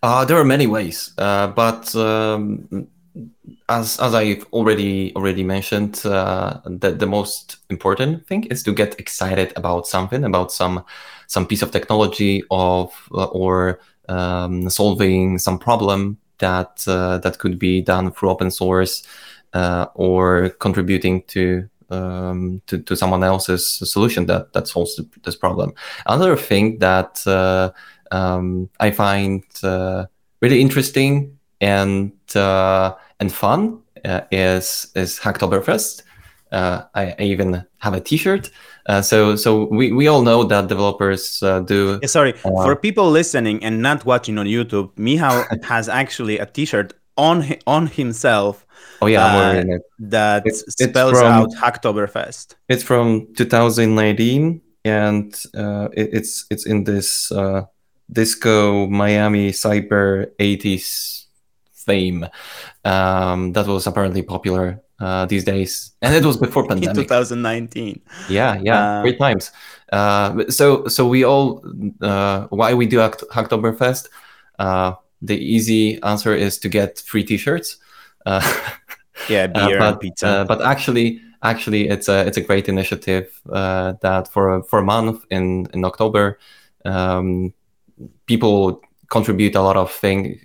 Uh, 0.02 0.26
there 0.26 0.38
are 0.38 0.46
many 0.46 0.68
ways, 0.68 1.14
uh, 1.18 1.48
but 1.48 1.94
um, 1.96 2.88
as 3.70 4.00
as 4.00 4.14
I've 4.14 4.46
already 4.54 5.14
already 5.16 5.44
mentioned, 5.44 6.06
uh, 6.06 6.62
the 6.66 6.92
the 6.92 7.08
most 7.08 7.58
important 7.70 8.28
thing 8.28 8.46
is 8.46 8.64
to 8.64 8.74
get 8.74 9.00
excited 9.00 9.54
about 9.56 9.88
something, 9.88 10.24
about 10.24 10.52
some 10.52 10.84
some 11.28 11.46
piece 11.48 11.62
of 11.62 11.72
technology 11.72 12.44
of 12.52 12.94
uh, 13.14 13.26
or 13.26 13.80
um, 14.08 14.70
solving 14.70 15.40
some 15.40 15.60
problem 15.60 16.18
that 16.38 16.84
uh, 16.88 17.18
that 17.20 17.40
could 17.40 17.58
be 17.60 17.82
done 17.82 18.12
through 18.12 18.30
open 18.30 18.52
source 18.52 19.04
uh, 19.54 19.88
or 19.96 20.50
contributing 20.60 21.24
to, 21.28 21.68
um, 21.90 22.62
to, 22.68 22.80
to 22.80 22.96
someone 22.96 23.24
else's 23.24 23.66
solution 23.92 24.26
that 24.28 24.54
that 24.54 24.68
solves 24.68 25.00
this 25.24 25.36
problem. 25.36 25.74
Another 26.06 26.36
thing 26.36 26.80
that 26.80 27.26
uh, 27.28 27.72
um, 28.12 28.70
I 28.80 28.92
find 28.92 29.44
uh, 29.64 30.06
really 30.42 30.62
interesting 30.62 31.38
and 31.62 32.12
uh, 32.36 32.94
and 33.20 33.32
fun 33.32 33.82
uh, 34.04 34.22
is 34.32 34.88
is 34.96 35.20
Hacktoberfest. 35.20 36.04
I, 36.52 37.14
I 37.20 37.24
even 37.24 37.66
have 37.80 37.94
a 37.94 38.00
T-shirt 38.00 38.50
uh, 38.88 39.02
so 39.02 39.36
so 39.36 39.66
we, 39.66 39.92
we 39.92 40.08
all 40.08 40.22
know 40.22 40.44
that 40.44 40.68
developers 40.68 41.42
uh, 41.42 41.60
do. 41.62 41.98
Yeah, 42.02 42.08
sorry 42.08 42.34
uh, 42.46 42.64
for 42.64 42.76
people 42.76 43.10
listening 43.10 43.64
and 43.64 43.82
not 43.82 44.06
watching 44.06 44.38
on 44.38 44.46
YouTube. 44.46 44.92
Michał 44.96 45.46
has 45.64 45.90
actually 45.90 46.38
a 46.38 46.46
T-shirt 46.46 46.94
on 47.18 47.46
on 47.68 47.88
himself. 47.88 48.66
Oh 49.02 49.08
yeah, 49.08 49.26
I'm 49.26 49.36
wearing 49.36 49.72
it. 49.72 49.82
That 50.00 50.44
it's, 50.46 50.62
spells 50.74 51.12
it's 51.12 51.20
from, 51.20 51.32
out 51.32 51.50
Hacktoberfest. 51.52 52.56
It's 52.70 52.84
from 52.84 53.34
2019, 53.36 54.62
and 54.86 55.36
uh, 55.56 55.90
it, 55.94 56.10
it's 56.14 56.46
it's 56.50 56.66
in 56.66 56.84
this 56.84 57.32
uh, 57.32 57.64
disco 58.12 58.88
Miami 58.88 59.52
cyber 59.52 60.32
80s 60.40 61.26
theme 61.74 62.28
um, 62.84 63.54
that 63.54 63.68
was 63.68 63.88
apparently 63.88 64.22
popular 64.22 64.82
uh, 65.00 65.26
these 65.26 65.44
days, 65.44 65.92
and 66.02 66.16
it 66.16 66.26
was 66.26 66.38
before 66.38 66.68
pandemic. 66.68 66.96
2019. 66.96 68.02
Yeah, 68.30 68.60
yeah, 68.62 69.00
uh, 69.00 69.02
great 69.02 69.20
times. 69.20 69.52
Uh, 69.92 70.46
so, 70.50 70.88
so 70.88 71.08
we 71.08 71.24
all 71.24 71.64
uh, 72.02 72.48
why 72.48 72.74
we 72.74 72.86
do 72.86 72.98
Hacktoberfest. 72.98 74.10
Uh, 74.58 74.94
the 75.26 75.38
easy 75.38 76.02
answer 76.04 76.34
is 76.34 76.58
to 76.60 76.70
get 76.70 77.00
free 77.00 77.24
T-shirts. 77.24 77.78
Uh, 78.26 78.42
yeah, 79.30 79.48
beer 79.48 79.80
but, 79.80 79.94
and 79.94 80.00
pizza. 80.00 80.46
but 80.48 80.62
actually, 80.62 81.22
actually, 81.44 81.88
it's 81.90 82.10
a 82.10 82.26
it's 82.26 82.38
a 82.38 82.42
great 82.42 82.70
initiative 82.70 83.42
that 83.46 84.30
for 84.32 84.64
for 84.64 84.80
a 84.80 84.84
month 84.84 85.26
in 85.30 85.68
in 85.74 85.86
October, 85.86 86.40
um, 86.86 87.54
people 88.26 88.82
contribute 89.10 89.56
a 89.56 89.62
lot 89.62 89.78
of 89.78 89.92
thing 89.92 90.40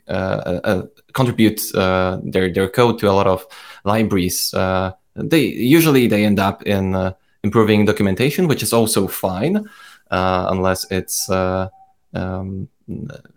contribute 1.12 1.60
their 1.72 2.52
their 2.52 2.68
code 2.68 2.98
to 2.98 3.10
a 3.10 3.12
lot 3.12 3.26
of 3.26 3.46
libraries. 3.84 4.52
Uh, 4.54 4.92
they 5.14 5.44
usually 5.44 6.06
they 6.06 6.24
end 6.24 6.38
up 6.38 6.62
in 6.62 6.94
uh, 6.94 7.12
improving 7.42 7.84
documentation, 7.84 8.48
which 8.48 8.62
is 8.62 8.72
also 8.72 9.06
fine, 9.06 9.68
uh, 10.10 10.46
unless 10.50 10.90
it's 10.90 11.28
um, 11.30 12.68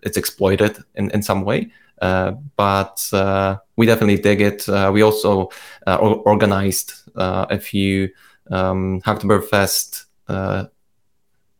it's 0.02 0.16
exploited 0.16 0.78
in, 0.94 1.10
in 1.10 1.22
some 1.22 1.44
way. 1.44 1.70
Uh, 2.02 2.32
but 2.56 3.08
uh, 3.12 3.56
we 3.76 3.86
definitely 3.86 4.18
dig 4.18 4.40
it. 4.40 4.68
Uh, 4.68 4.90
we 4.92 5.02
also 5.02 5.48
organized 5.86 6.92
a 7.16 7.58
few 7.58 8.08
um, 8.50 9.00
Hacktoberfest 9.02 10.04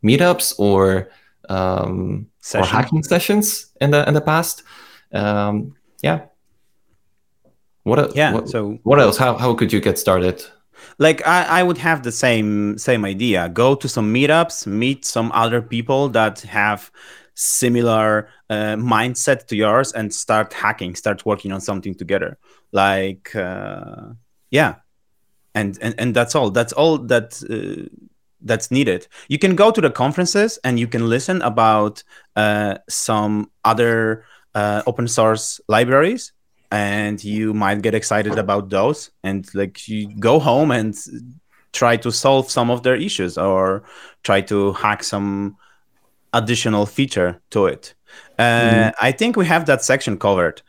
meetups 0.04 0.54
or 0.58 1.08
um, 1.48 2.26
or 2.54 2.64
hacking 2.64 3.02
sessions 3.02 3.66
in 3.80 3.90
the 3.90 4.06
in 4.08 4.14
the 4.14 4.20
past. 4.20 4.62
Um, 5.12 5.76
yeah, 6.02 6.26
what? 7.84 8.14
Yeah. 8.16 8.34
What, 8.34 8.48
so 8.48 8.78
what 8.82 9.00
else? 9.00 9.16
How 9.16 9.36
how 9.36 9.54
could 9.54 9.72
you 9.72 9.80
get 9.80 9.98
started? 9.98 10.44
Like 10.98 11.26
I, 11.26 11.60
I 11.60 11.62
would 11.62 11.78
have 11.78 12.02
the 12.02 12.12
same 12.12 12.78
same 12.78 13.04
idea. 13.04 13.48
Go 13.48 13.74
to 13.74 13.88
some 13.88 14.12
meetups, 14.12 14.66
meet 14.66 15.04
some 15.04 15.30
other 15.32 15.60
people 15.62 16.08
that 16.10 16.40
have 16.40 16.90
similar 17.34 18.28
uh, 18.48 18.76
mindset 18.76 19.46
to 19.46 19.56
yours, 19.56 19.92
and 19.92 20.12
start 20.12 20.52
hacking. 20.52 20.94
Start 20.94 21.26
working 21.26 21.52
on 21.52 21.60
something 21.60 21.94
together. 21.94 22.38
Like 22.72 23.34
uh, 23.34 24.12
yeah, 24.50 24.76
and 25.54 25.78
and 25.80 25.94
and 25.98 26.14
that's 26.14 26.34
all. 26.34 26.50
That's 26.50 26.72
all 26.72 26.98
that. 26.98 27.42
Uh, 27.48 27.88
that's 28.46 28.70
needed. 28.70 29.08
You 29.28 29.38
can 29.38 29.56
go 29.56 29.70
to 29.70 29.80
the 29.80 29.90
conferences 29.90 30.58
and 30.64 30.78
you 30.78 30.86
can 30.86 31.08
listen 31.08 31.40
about 31.40 32.04
uh, 32.36 32.76
some 32.90 33.50
other 33.64 34.26
uh, 34.54 34.82
open 34.86 35.08
source 35.08 35.62
libraries 35.66 36.32
and 36.74 37.22
you 37.22 37.54
might 37.54 37.82
get 37.82 37.94
excited 37.94 38.36
about 38.36 38.68
those 38.68 39.10
and 39.22 39.48
like 39.54 39.88
you 39.88 40.08
go 40.18 40.40
home 40.40 40.72
and 40.72 40.96
try 41.72 41.96
to 41.96 42.10
solve 42.10 42.50
some 42.50 42.68
of 42.68 42.82
their 42.82 42.96
issues 42.96 43.38
or 43.38 43.84
try 44.24 44.40
to 44.40 44.72
hack 44.72 45.04
some 45.04 45.56
additional 46.32 46.84
feature 46.84 47.40
to 47.50 47.66
it. 47.66 47.94
Uh, 48.38 48.42
mm. 48.42 48.92
i 49.00 49.10
think 49.12 49.36
we 49.36 49.46
have 49.46 49.66
that 49.66 49.82
section 49.82 50.18
covered. 50.18 50.62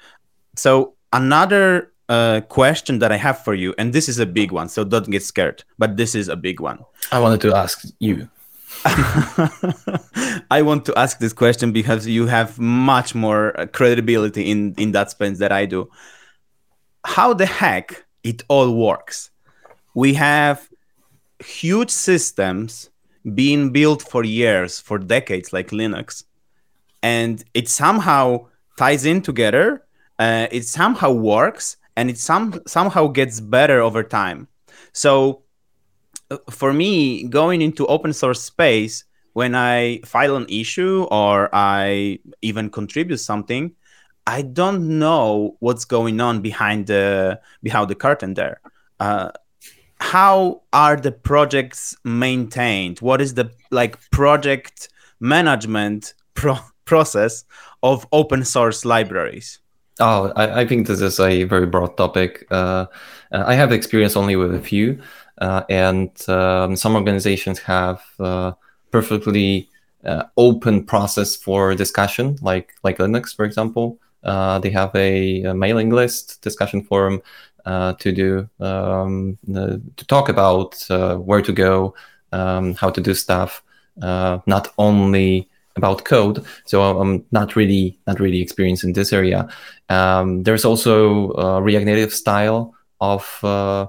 So 0.56 0.94
another 1.12 1.92
uh, 2.08 2.42
question 2.42 3.00
that 3.00 3.12
i 3.12 3.18
have 3.18 3.44
for 3.44 3.56
you 3.56 3.74
and 3.80 3.92
this 3.92 4.08
is 4.08 4.20
a 4.20 4.28
big 4.28 4.52
one 4.52 4.70
so 4.70 4.84
don't 4.84 5.10
get 5.10 5.24
scared 5.24 5.64
but 5.80 5.98
this 5.98 6.14
is 6.14 6.28
a 6.30 6.36
big 6.36 6.60
one. 6.60 6.80
I 7.12 7.20
wanted 7.20 7.42
to 7.42 7.56
ask 7.56 7.84
you 8.00 8.30
I 10.52 10.62
want 10.62 10.86
to 10.86 10.98
ask 10.98 11.20
this 11.20 11.34
question 11.34 11.72
because 11.72 12.08
you 12.08 12.28
have 12.28 12.60
much 12.60 13.16
more 13.16 13.60
uh, 13.60 13.66
credibility 13.66 14.50
in 14.52 14.76
in 14.78 14.92
that 14.92 15.12
space 15.12 15.40
that 15.40 15.52
I 15.52 15.66
do. 15.66 15.90
How 17.04 17.34
the 17.34 17.46
heck 17.46 18.06
it 18.24 18.44
all 18.48 18.76
works? 18.76 19.32
We 19.96 20.14
have 20.16 20.70
huge 21.40 21.90
systems 21.90 22.90
being 23.34 23.72
built 23.72 24.02
for 24.04 24.24
years, 24.24 24.80
for 24.80 25.00
decades, 25.00 25.52
like 25.52 25.70
Linux, 25.70 26.24
and 27.02 27.44
it 27.54 27.70
somehow 27.70 28.48
ties 28.78 29.06
in 29.06 29.22
together 29.22 29.86
uh, 30.20 30.48
it 30.52 30.66
somehow 30.66 31.12
works 31.12 31.78
and 31.96 32.10
it 32.10 32.18
some 32.18 32.62
somehow 32.68 33.08
gets 33.08 33.40
better 33.40 33.82
over 33.82 34.04
time. 34.04 34.48
So 34.94 35.44
for 36.50 36.74
me, 36.74 37.24
going 37.24 37.62
into 37.62 37.86
open 37.88 38.14
source 38.14 38.42
space 38.42 39.04
when 39.34 39.54
I 39.54 40.00
file 40.06 40.38
an 40.38 40.46
issue 40.48 41.04
or 41.12 41.50
I 41.54 42.20
even 42.42 42.70
contribute 42.70 43.18
something, 43.18 43.74
I 44.26 44.42
don't 44.42 44.98
know 44.98 45.58
what's 45.60 45.86
going 45.86 46.20
on 46.22 46.42
behind 46.42 46.88
the 46.88 47.40
behind 47.62 47.90
the 47.90 47.96
curtain 47.96 48.34
there. 48.34 48.62
Uh, 49.00 49.32
how 50.00 50.62
are 50.74 50.96
the 50.96 51.12
projects 51.12 51.96
maintained? 52.04 53.00
What 53.00 53.22
is 53.22 53.34
the 53.34 53.52
like 53.72 54.00
project 54.12 54.90
management 55.20 56.14
pro- 56.34 56.60
process 56.86 57.44
of 57.84 58.08
open 58.12 58.46
source 58.46 58.86
libraries? 58.86 59.60
Oh, 60.00 60.34
I, 60.36 60.62
I, 60.62 60.68
think 60.68 60.88
this 60.88 61.00
is 61.00 61.22
a 61.22 61.46
very 61.46 61.66
broad 61.66 61.96
topic. 61.96 62.46
Uh, 62.52 62.88
uh, 63.32 63.44
I 63.48 63.54
have 63.54 63.72
experience 63.72 64.18
only 64.18 64.36
with 64.36 64.54
a 64.54 64.60
few, 64.60 65.02
and 65.40 66.12
um, 66.30 66.76
some 66.76 66.96
organizations 66.96 67.60
have 67.60 68.04
uh, 68.20 68.54
perfectly 68.92 69.70
uh, 70.06 70.24
open 70.38 70.84
process 70.84 71.36
for 71.36 71.76
discussion, 71.76 72.38
like 72.42 72.74
like 72.84 72.98
Linux, 72.98 73.36
for 73.36 73.46
example. 73.46 74.00
Uh, 74.24 74.58
they 74.60 74.72
have 74.72 74.96
a, 74.96 75.44
a, 75.44 75.54
mailing 75.54 75.92
list 75.92 76.42
discussion 76.42 76.84
forum 76.84 77.22
to 77.66 78.12
do 78.12 78.50
um, 78.60 79.38
to 79.48 80.06
talk 80.08 80.30
about 80.30 80.76
where 80.90 81.42
to 81.42 81.52
go, 81.52 81.94
um, 82.32 82.74
how 82.76 82.90
to 82.90 83.02
do 83.02 83.14
stuff, 83.14 83.64
not 83.98 84.74
only 84.78 85.50
about 85.76 86.06
code. 86.06 86.46
So 86.66 86.82
I'm 87.00 87.26
not 87.32 87.56
really 87.56 88.00
not 88.08 88.20
really 88.20 88.42
experienced 88.42 88.84
in 88.84 88.94
this 88.94 89.12
area. 89.14 89.48
Um, 89.90 90.44
there's 90.44 90.66
also 90.66 91.34
uh, 91.34 91.60
React 91.60 91.86
Native 91.86 92.14
style 92.14 92.74
of 93.02 93.40
uh, 93.44 93.88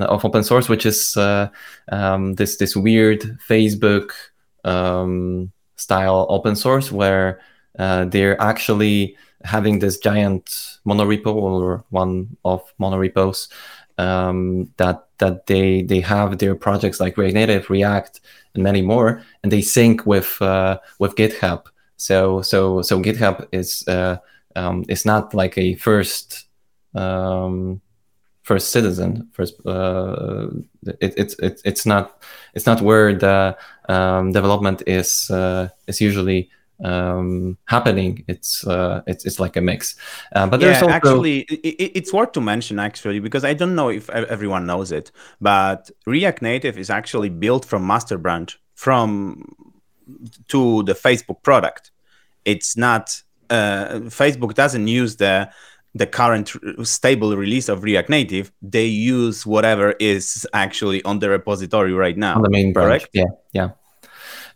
of 0.00 0.24
open 0.24 0.44
source, 0.44 0.68
which 0.68 0.86
is 0.86 1.16
uh, 1.16 1.48
um, 1.90 2.34
this 2.34 2.56
this 2.56 2.76
weird 2.76 3.20
Facebook 3.48 4.12
um, 4.64 5.52
style 5.76 6.26
open 6.28 6.56
source 6.56 6.90
where 6.92 7.40
uh, 7.78 8.04
they're 8.06 8.40
actually 8.40 9.16
having 9.44 9.80
this 9.80 9.98
giant 9.98 10.78
monorepo 10.86 11.34
or 11.34 11.84
one 11.90 12.36
of 12.44 12.62
monorepos 12.78 13.48
um, 13.98 14.70
that 14.76 15.06
that 15.18 15.46
they 15.46 15.82
they 15.82 16.00
have 16.00 16.38
their 16.38 16.54
projects 16.54 17.00
like 17.00 17.16
React 17.16 17.34
Native, 17.34 17.70
React, 17.70 18.20
and 18.54 18.62
many 18.62 18.82
more, 18.82 19.22
and 19.42 19.52
they 19.52 19.62
sync 19.62 20.06
with 20.06 20.40
uh, 20.40 20.78
with 20.98 21.16
GitHub. 21.16 21.66
So 21.96 22.42
so 22.42 22.82
so 22.82 23.00
GitHub 23.00 23.46
is 23.52 23.86
uh, 23.88 24.16
um, 24.56 24.84
is 24.88 25.04
not 25.04 25.34
like 25.34 25.56
a 25.58 25.74
first 25.76 26.46
um, 26.94 27.80
first 28.42 28.70
citizen 28.70 29.28
first 29.32 29.54
uh, 29.66 30.48
it, 31.00 31.14
it's 31.16 31.34
it, 31.38 31.60
it's 31.64 31.86
not 31.86 32.22
it's 32.54 32.66
not 32.66 32.80
where 32.80 33.14
the 33.14 33.56
um, 33.88 34.32
development 34.32 34.82
is 34.86 35.30
uh, 35.30 35.68
is 35.86 36.00
usually 36.00 36.50
um, 36.84 37.56
happening. 37.66 38.24
It's 38.28 38.66
uh, 38.66 39.02
it's 39.06 39.24
it's 39.24 39.38
like 39.38 39.56
a 39.56 39.60
mix. 39.60 39.96
Uh, 40.34 40.46
but 40.46 40.60
yeah, 40.60 40.74
also... 40.74 40.88
actually, 40.88 41.40
it, 41.40 41.92
it's 41.94 42.12
worth 42.12 42.32
to 42.32 42.40
mention 42.40 42.78
actually 42.78 43.20
because 43.20 43.44
I 43.44 43.54
don't 43.54 43.74
know 43.74 43.88
if 43.88 44.10
everyone 44.10 44.66
knows 44.66 44.92
it, 44.92 45.12
but 45.40 45.90
React 46.06 46.42
Native 46.42 46.78
is 46.78 46.90
actually 46.90 47.28
built 47.28 47.64
from 47.64 47.86
master 47.86 48.18
branch 48.18 48.58
from 48.74 49.44
to 50.48 50.82
the 50.84 50.94
Facebook 50.94 51.42
product. 51.42 51.90
It's 52.44 52.76
not 52.76 53.22
uh, 53.50 54.00
Facebook 54.06 54.54
doesn't 54.54 54.88
use 54.88 55.16
the 55.16 55.50
the 55.94 56.06
current 56.06 56.52
stable 56.82 57.36
release 57.36 57.68
of 57.68 57.82
React 57.82 58.10
Native. 58.10 58.52
They 58.62 58.86
use 58.86 59.44
whatever 59.46 59.94
is 60.00 60.46
actually 60.52 61.02
on 61.04 61.18
the 61.18 61.28
repository 61.28 61.92
right 61.92 62.16
now. 62.16 62.36
On 62.36 62.42
the 62.42 62.50
main 62.50 62.72
branch. 62.72 63.02
Correct? 63.02 63.08
Yeah, 63.12 63.24
yeah. 63.52 63.70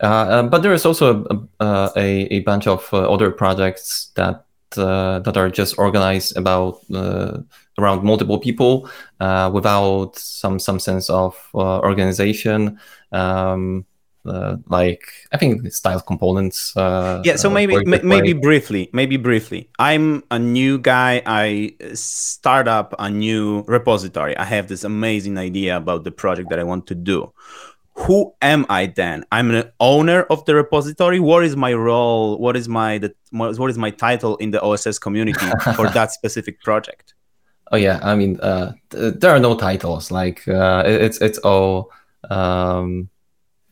Uh, 0.02 0.06
uh, 0.06 0.42
but 0.42 0.62
there 0.62 0.72
is 0.72 0.84
also 0.84 1.24
a, 1.24 1.62
uh, 1.62 1.90
a, 1.96 2.26
a 2.34 2.40
bunch 2.40 2.66
of 2.66 2.92
other 2.92 3.30
projects 3.30 4.12
that 4.16 4.42
that 4.74 5.36
are 5.36 5.48
just 5.48 5.78
organized 5.78 6.36
about 6.36 6.80
around 7.78 8.02
multiple 8.02 8.38
people 8.38 8.90
without 9.18 10.10
some 10.16 10.58
some 10.58 10.78
sense 10.78 11.08
of 11.08 11.34
organization. 11.54 12.78
Um, 13.10 13.86
uh, 14.28 14.56
like 14.68 15.12
I 15.32 15.36
think 15.36 15.62
the 15.62 15.70
styled 15.70 16.06
components. 16.06 16.76
Uh, 16.76 17.22
yeah, 17.24 17.36
so 17.36 17.50
maybe 17.50 17.84
maybe 17.84 18.32
briefly, 18.32 18.90
maybe 18.92 19.16
briefly. 19.16 19.70
I'm 19.78 20.22
a 20.30 20.38
new 20.38 20.78
guy. 20.78 21.22
I 21.26 21.74
start 21.94 22.68
up 22.68 22.94
a 22.98 23.10
new 23.10 23.64
repository. 23.66 24.36
I 24.36 24.44
have 24.44 24.68
this 24.68 24.84
amazing 24.84 25.38
idea 25.38 25.76
about 25.76 26.04
the 26.04 26.10
project 26.12 26.50
that 26.50 26.58
I 26.58 26.64
want 26.64 26.86
to 26.88 26.94
do 26.94 27.32
who 27.96 28.34
am 28.42 28.66
I 28.68 28.86
then? 28.86 29.24
I'm 29.32 29.50
an 29.50 29.72
owner 29.80 30.22
of 30.24 30.44
the 30.44 30.54
repository. 30.54 31.18
What 31.18 31.44
is 31.44 31.56
my 31.56 31.72
role? 31.72 32.38
What 32.38 32.56
is 32.56 32.68
my 32.68 32.98
the, 32.98 33.14
what 33.32 33.70
is 33.70 33.78
my 33.78 33.90
title 33.90 34.36
in 34.36 34.50
the 34.50 34.60
OSS 34.60 34.98
community 34.98 35.46
for 35.74 35.88
that 35.94 36.12
specific 36.12 36.60
project? 36.62 37.14
Oh 37.72 37.76
yeah, 37.76 37.98
I 38.02 38.14
mean 38.14 38.38
uh, 38.40 38.72
there 38.90 39.30
are 39.30 39.40
no 39.40 39.56
titles. 39.56 40.10
Like 40.10 40.46
uh, 40.46 40.84
it's 40.86 41.20
it's 41.20 41.38
all 41.38 41.90
um, 42.30 43.08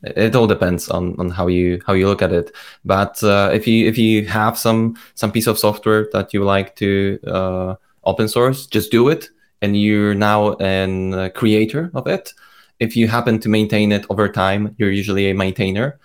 it 0.04 0.34
all 0.34 0.46
depends 0.46 0.88
on, 0.88 1.14
on 1.18 1.30
how 1.30 1.46
you 1.48 1.80
how 1.86 1.92
you 1.92 2.06
look 2.08 2.22
at 2.22 2.32
it. 2.32 2.54
But 2.84 3.22
uh, 3.22 3.50
if 3.52 3.66
you 3.66 3.88
if 3.88 3.98
you 3.98 4.26
have 4.26 4.58
some 4.58 4.96
some 5.14 5.32
piece 5.32 5.46
of 5.46 5.58
software 5.58 6.08
that 6.12 6.32
you 6.34 6.44
like 6.44 6.76
to 6.76 7.18
uh, 7.26 7.74
open 8.04 8.28
source, 8.28 8.66
just 8.66 8.90
do 8.90 9.08
it, 9.08 9.30
and 9.62 9.76
you're 9.76 10.14
now 10.14 10.56
a 10.60 11.30
creator 11.34 11.90
of 11.94 12.06
it 12.06 12.32
if 12.80 12.96
you 12.96 13.08
happen 13.08 13.38
to 13.40 13.48
maintain 13.48 13.92
it 13.92 14.06
over 14.10 14.28
time, 14.28 14.74
you're 14.78 14.90
usually 14.90 15.30
a 15.30 15.34
maintainer. 15.34 15.98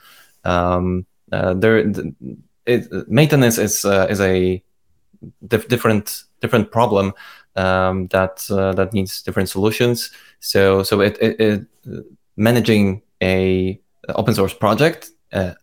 Um, 0.44 1.06
uh, 1.32 1.54
there, 1.54 1.92
it, 2.66 3.10
maintenance 3.10 3.58
is 3.58 3.86
uh, 3.86 4.08
is 4.10 4.22
a 4.22 4.64
dif- 5.48 5.68
different 5.68 6.24
different 6.42 6.72
problem 6.72 7.14
um, 7.56 8.08
that 8.08 8.46
uh, 8.50 8.74
that 8.74 8.94
needs 8.94 9.22
different 9.22 9.50
solutions. 9.50 10.12
So 10.40 10.84
so 10.84 11.02
it, 11.02 11.18
it, 11.22 11.40
it 11.40 11.66
managing 12.36 13.02
a 13.22 13.80
open 14.16 14.34
source 14.34 14.54
project 14.54 15.10
uh, 15.34 15.54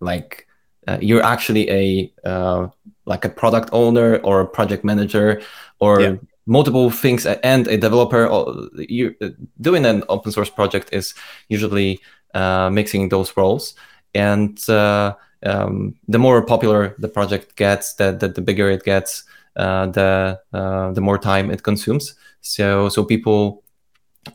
like 0.00 0.46
uh, 0.88 0.98
you're 1.00 1.22
actually 1.22 1.68
a 1.70 2.12
uh, 2.24 2.68
like 3.04 3.24
a 3.24 3.28
product 3.28 3.70
owner 3.72 4.18
or 4.18 4.40
a 4.40 4.46
project 4.46 4.84
manager 4.84 5.42
or 5.80 6.00
yeah. 6.00 6.16
multiple 6.46 6.90
things 6.90 7.26
and 7.26 7.66
a 7.68 7.76
developer 7.76 8.28
you 8.76 9.14
doing 9.60 9.84
an 9.84 10.04
open 10.08 10.32
source 10.32 10.50
project 10.50 10.88
is 10.92 11.14
usually 11.48 12.00
uh, 12.34 12.70
mixing 12.70 13.08
those 13.08 13.36
roles. 13.36 13.74
And 14.14 14.58
uh, 14.68 15.14
um, 15.44 15.94
the 16.08 16.18
more 16.18 16.44
popular 16.44 16.94
the 16.98 17.08
project 17.08 17.56
gets 17.56 17.94
the, 17.94 18.12
the, 18.12 18.28
the 18.28 18.42
bigger 18.42 18.70
it 18.70 18.84
gets 18.84 19.24
uh, 19.56 19.86
the 19.86 20.40
uh, 20.52 20.92
the 20.92 21.00
more 21.00 21.18
time 21.18 21.50
it 21.50 21.62
consumes. 21.62 22.14
So 22.40 22.88
so 22.88 23.04
people 23.04 23.62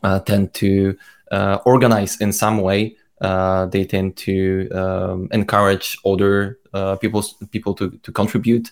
uh, 0.02 0.20
tend 0.20 0.52
to 0.54 0.96
uh, 1.30 1.58
organize 1.64 2.20
in 2.20 2.32
some 2.32 2.58
way 2.58 2.96
they 3.66 3.84
tend 3.84 4.16
to 4.16 4.68
um, 4.70 5.28
encourage 5.30 5.96
other 6.04 6.58
people 7.00 7.24
people 7.50 7.74
to, 7.74 7.90
to 8.02 8.12
contribute 8.12 8.70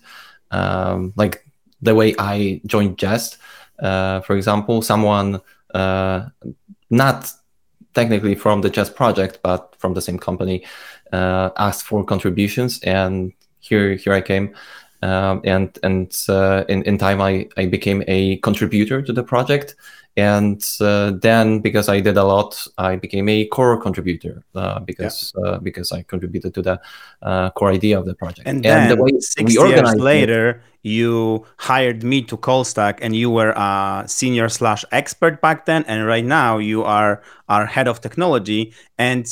um, 0.50 1.12
like 1.16 1.44
the 1.82 1.94
way 1.94 2.14
I 2.18 2.60
joined 2.66 2.98
Jest. 2.98 3.38
Uh, 3.78 4.20
for 4.20 4.36
example, 4.36 4.82
someone 4.82 5.40
uh, 5.74 6.26
not 6.90 7.30
technically 7.94 8.34
from 8.34 8.60
the 8.60 8.70
Jest 8.70 8.94
project, 8.94 9.40
but 9.42 9.74
from 9.78 9.94
the 9.94 10.02
same 10.02 10.18
company, 10.18 10.64
uh, 11.12 11.50
asked 11.56 11.84
for 11.84 12.04
contributions, 12.04 12.80
and 12.82 13.32
here 13.60 13.94
here 13.94 14.12
I 14.12 14.20
came. 14.20 14.54
Um, 15.02 15.40
and 15.44 15.78
and 15.82 16.14
uh, 16.28 16.64
in 16.68 16.82
in 16.82 16.98
time, 16.98 17.20
I 17.20 17.48
I 17.56 17.66
became 17.66 18.04
a 18.06 18.36
contributor 18.38 19.00
to 19.02 19.12
the 19.12 19.22
project 19.22 19.76
and 20.16 20.64
uh, 20.80 21.12
then 21.22 21.60
because 21.60 21.88
i 21.88 22.00
did 22.00 22.16
a 22.16 22.24
lot 22.24 22.66
i 22.78 22.96
became 22.96 23.28
a 23.28 23.46
core 23.46 23.80
contributor 23.80 24.42
uh, 24.54 24.80
because 24.80 25.32
yeah. 25.36 25.44
uh, 25.44 25.58
because 25.58 25.92
i 25.92 26.02
contributed 26.02 26.52
to 26.52 26.62
the 26.62 26.80
uh, 27.22 27.50
core 27.50 27.70
idea 27.70 27.98
of 27.98 28.06
the 28.06 28.14
project. 28.14 28.46
And, 28.46 28.64
and 28.64 28.64
then 28.64 28.96
the 28.96 29.02
way 29.02 29.12
six 29.20 29.54
years 29.54 29.94
later 29.94 30.50
it, 30.50 30.60
you 30.82 31.46
hired 31.56 32.02
me 32.02 32.22
to 32.22 32.36
Callstack 32.36 32.98
and 33.02 33.14
you 33.14 33.30
were 33.30 33.50
a 33.50 34.04
senior 34.06 34.48
slash 34.48 34.84
expert 34.92 35.40
back 35.40 35.66
then. 35.66 35.84
And 35.86 36.06
right 36.06 36.24
now 36.24 36.58
you 36.58 36.82
are 36.82 37.22
our 37.48 37.66
head 37.66 37.88
of 37.88 38.00
technology 38.00 38.72
and 38.98 39.26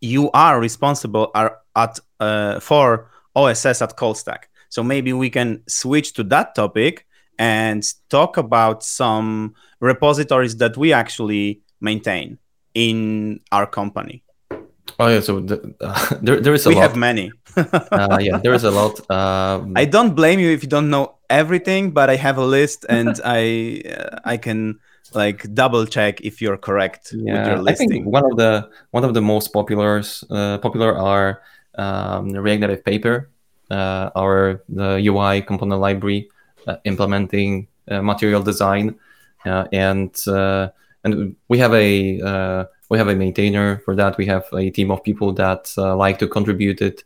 you 0.00 0.30
are 0.32 0.60
responsible 0.60 1.30
are 1.34 1.58
at 1.76 1.98
uh, 2.20 2.60
for 2.60 3.10
oss 3.36 3.64
at 3.64 3.96
Callstack. 3.96 4.44
So 4.68 4.82
maybe 4.82 5.12
we 5.12 5.30
can 5.30 5.62
switch 5.66 6.12
to 6.14 6.24
that 6.24 6.54
topic 6.54 7.06
and 7.38 7.82
talk 8.08 8.36
about 8.36 8.82
some 8.82 9.54
repositories 9.80 10.56
that 10.56 10.76
we 10.76 10.92
actually 10.92 11.60
maintain 11.80 12.38
in 12.74 13.40
our 13.52 13.66
company. 13.66 14.22
Oh 14.98 15.06
yeah, 15.06 15.20
so 15.20 15.40
the, 15.40 15.74
uh, 15.80 16.14
there 16.22 16.40
there 16.40 16.54
is 16.54 16.66
a 16.66 16.70
lot. 16.70 16.74
we 16.74 16.80
lot. 16.80 16.88
have 16.88 16.96
many. 16.96 17.30
uh, 17.56 18.18
yeah, 18.20 18.38
there 18.38 18.54
is 18.54 18.64
a 18.64 18.70
lot. 18.70 18.98
Um, 19.10 19.74
I 19.76 19.84
don't 19.84 20.14
blame 20.14 20.40
you 20.40 20.50
if 20.50 20.62
you 20.62 20.68
don't 20.68 20.90
know 20.90 21.16
everything, 21.30 21.92
but 21.92 22.10
I 22.10 22.16
have 22.16 22.38
a 22.38 22.44
list 22.44 22.84
and 22.88 23.20
I 23.24 23.82
uh, 23.86 24.18
I 24.24 24.36
can 24.36 24.80
like 25.14 25.54
double 25.54 25.86
check 25.86 26.20
if 26.22 26.42
you're 26.42 26.56
correct 26.56 27.10
with 27.12 27.26
your 27.26 27.56
yeah, 27.56 27.62
I 27.66 27.74
think 27.74 28.06
one 28.06 28.24
of 28.24 28.36
the 28.36 28.68
one 28.90 29.04
of 29.04 29.14
the 29.14 29.22
most 29.22 29.52
popular 29.52 30.02
uh, 30.30 30.58
popular 30.58 30.96
are 30.96 31.42
um, 31.76 32.32
React 32.32 32.60
Native 32.60 32.84
Paper, 32.84 33.30
uh, 33.70 34.10
our 34.16 34.64
the 34.68 34.98
UI 34.98 35.42
component 35.42 35.80
library 35.80 36.28
implementing 36.84 37.68
uh, 37.90 38.02
material 38.02 38.42
design, 38.42 38.96
uh, 39.46 39.64
and 39.72 40.14
uh, 40.28 40.68
and 41.04 41.36
we 41.48 41.58
have 41.58 41.74
a 41.74 42.20
uh, 42.20 42.64
we 42.88 42.98
have 42.98 43.08
a 43.08 43.14
maintainer 43.14 43.78
for 43.84 43.94
that. 43.96 44.16
We 44.18 44.26
have 44.26 44.44
a 44.52 44.70
team 44.70 44.90
of 44.90 45.02
people 45.02 45.32
that 45.34 45.72
uh, 45.76 45.96
like 45.96 46.18
to 46.18 46.28
contribute 46.28 46.80
it. 46.82 47.04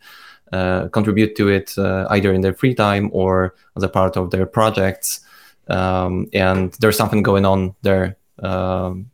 Uh, 0.53 0.87
contribute 0.89 1.35
to 1.35 1.49
it 1.49 1.73
uh, 1.79 2.07
either 2.11 2.31
in 2.31 2.43
their 2.43 2.53
free 2.53 2.75
time 2.75 3.09
or 3.15 3.55
as 3.75 3.83
a 3.83 3.89
part 3.89 4.19
of 4.19 4.31
their 4.31 4.45
projects, 4.45 5.21
um, 5.69 6.29
and 6.35 6.75
there's 6.75 6.97
something 6.97 7.23
going 7.23 7.47
on 7.47 7.75
there 7.81 8.19
um, 8.43 9.11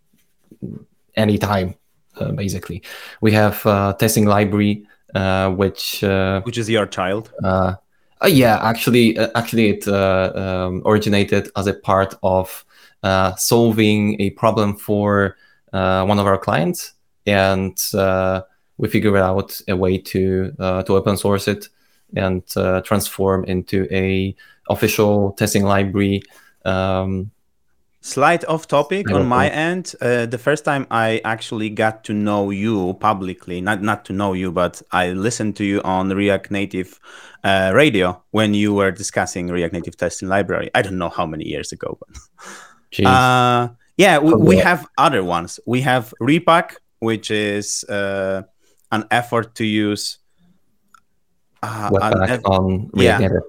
anytime. 1.14 1.76
Uh, 2.16 2.32
basically, 2.32 2.82
we 3.20 3.30
have 3.30 3.64
uh, 3.66 3.92
testing 3.92 4.24
library, 4.26 4.84
uh, 5.14 5.48
which 5.50 6.02
uh, 6.02 6.40
which 6.40 6.58
is 6.58 6.68
your 6.68 6.86
child. 6.86 7.30
Uh, 8.22 8.26
yeah, 8.26 8.58
actually, 8.62 9.16
uh, 9.16 9.28
actually, 9.34 9.70
it 9.70 9.86
uh, 9.86 10.32
um, 10.34 10.82
originated 10.84 11.50
as 11.56 11.66
a 11.66 11.74
part 11.74 12.14
of 12.22 12.64
uh, 13.02 13.34
solving 13.36 14.20
a 14.20 14.30
problem 14.30 14.76
for 14.76 15.36
uh, 15.72 16.04
one 16.04 16.18
of 16.18 16.26
our 16.26 16.38
clients, 16.38 16.94
and 17.26 17.78
uh, 17.94 18.42
we 18.76 18.88
figured 18.88 19.16
out 19.16 19.60
a 19.68 19.76
way 19.76 19.98
to 19.98 20.52
to 20.58 20.96
open 20.96 21.16
source 21.16 21.48
it 21.48 21.68
and 22.16 22.46
transform 22.84 23.44
into 23.44 23.86
a 23.92 24.34
official 24.68 25.32
testing 25.32 25.64
library. 25.64 26.22
Um, 26.64 27.30
Slight 28.00 28.44
off 28.44 28.68
topic 28.68 29.10
on 29.10 29.26
my 29.26 29.48
end. 29.50 29.92
Uh, 30.00 30.24
the 30.24 30.38
first 30.38 30.64
time 30.64 30.86
I 30.88 31.20
actually 31.24 31.68
got 31.68 32.04
to 32.04 32.12
know 32.12 32.50
you 32.50 32.94
publicly, 33.00 33.60
not 33.60 33.82
not 33.82 34.04
to 34.04 34.12
know 34.12 34.34
you, 34.34 34.52
but 34.52 34.80
I 34.92 35.10
listened 35.10 35.56
to 35.56 35.64
you 35.64 35.82
on 35.82 36.08
React 36.08 36.52
Native 36.52 37.00
uh, 37.42 37.72
radio 37.74 38.22
when 38.30 38.54
you 38.54 38.72
were 38.72 38.92
discussing 38.92 39.48
React 39.48 39.72
Native 39.74 39.96
testing 39.96 40.28
library. 40.28 40.70
I 40.76 40.82
don't 40.82 40.96
know 40.96 41.08
how 41.08 41.26
many 41.26 41.44
years 41.48 41.72
ago, 41.72 41.98
but 41.98 43.04
uh, 43.04 43.68
yeah, 43.96 44.18
we, 44.20 44.34
we 44.34 44.56
have 44.58 44.86
other 44.96 45.24
ones. 45.24 45.58
We 45.66 45.80
have 45.80 46.14
Repack, 46.20 46.76
which 47.00 47.32
is 47.32 47.82
uh, 47.84 48.42
an 48.92 49.06
effort 49.10 49.56
to 49.56 49.66
use. 49.66 50.18
Uh, 51.64 51.90
Webpack 51.90 52.42
on 52.44 52.90
React 52.92 52.94
yeah. 52.94 53.18
Native. 53.18 53.42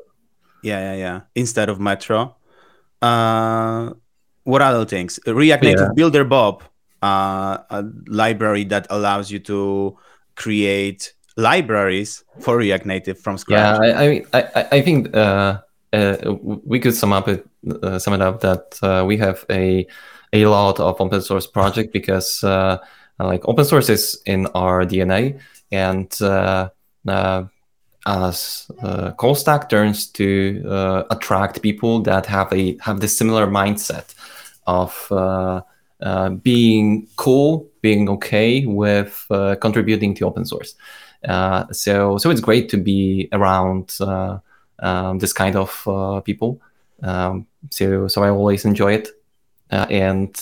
yeah, 0.63 0.79
yeah, 0.79 0.95
yeah. 0.95 1.21
Instead 1.35 1.69
of 1.69 1.79
Metro. 1.79 2.35
Uh, 2.99 3.93
what 4.49 4.61
other 4.61 4.85
things? 4.85 5.19
React 5.25 5.63
Native 5.63 5.79
Yeah. 5.79 5.93
Builder 5.95 6.23
Bob, 6.23 6.63
uh, 7.01 7.57
a 7.69 7.85
library 8.07 8.65
that 8.65 8.87
allows 8.89 9.31
you 9.31 9.39
to 9.39 9.97
create 10.35 11.13
libraries 11.37 12.23
for 12.39 12.57
React 12.57 12.85
Native 12.85 13.19
from 13.19 13.37
Yeah, 13.47 13.77
scratch. 13.77 13.79
I, 13.81 14.23
I, 14.33 14.41
I, 14.55 14.67
I 14.71 14.81
think 14.81 15.15
uh, 15.15 15.61
uh, 15.93 16.17
we 16.41 16.79
could 16.79 16.95
sum 16.95 17.13
up 17.13 17.27
it, 17.27 17.45
uh, 17.83 17.99
sum 17.99 18.13
it 18.13 18.21
up 18.21 18.41
that 18.41 18.77
uh, 18.81 19.05
we 19.05 19.17
have 19.17 19.45
a 19.49 19.85
a 20.31 20.45
lot 20.45 20.79
of 20.79 21.01
open 21.01 21.21
source 21.21 21.47
project 21.47 21.91
because 21.91 22.43
uh, 22.43 22.77
like 23.19 23.41
open 23.47 23.65
source 23.65 23.89
is 23.89 24.21
in 24.25 24.45
our 24.53 24.85
DNA, 24.85 25.39
and 25.71 26.21
uh, 26.21 26.69
as 28.05 28.69
uh, 28.81 29.11
Callstack 29.13 29.69
turns 29.69 30.07
to 30.07 30.63
uh, 30.67 31.03
attract 31.09 31.61
people 31.61 32.01
that 32.01 32.25
have 32.25 32.51
a 32.53 32.77
have 32.81 32.99
this 32.99 33.17
similar 33.17 33.47
mindset 33.47 34.13
of 34.69 35.11
uh, 35.11 35.61
uh, 36.01 36.29
being 36.29 37.07
cool, 37.15 37.67
being 37.81 38.09
okay 38.09 38.65
with 38.65 39.25
uh, 39.29 39.55
contributing 39.55 40.15
to 40.15 40.25
open 40.25 40.45
source. 40.45 40.75
So 41.71 42.17
so 42.17 42.29
it's 42.31 42.41
great 42.41 42.69
to 42.69 42.77
be 42.77 43.27
around 43.31 43.97
um, 44.79 45.19
this 45.19 45.33
kind 45.33 45.55
of 45.55 46.23
people. 46.23 46.61
Um, 47.03 47.47
so 47.71 48.07
so 48.07 48.23
I 48.23 48.29
always 48.29 48.65
enjoy 48.65 48.93
it, 48.93 49.07
and, 49.71 50.35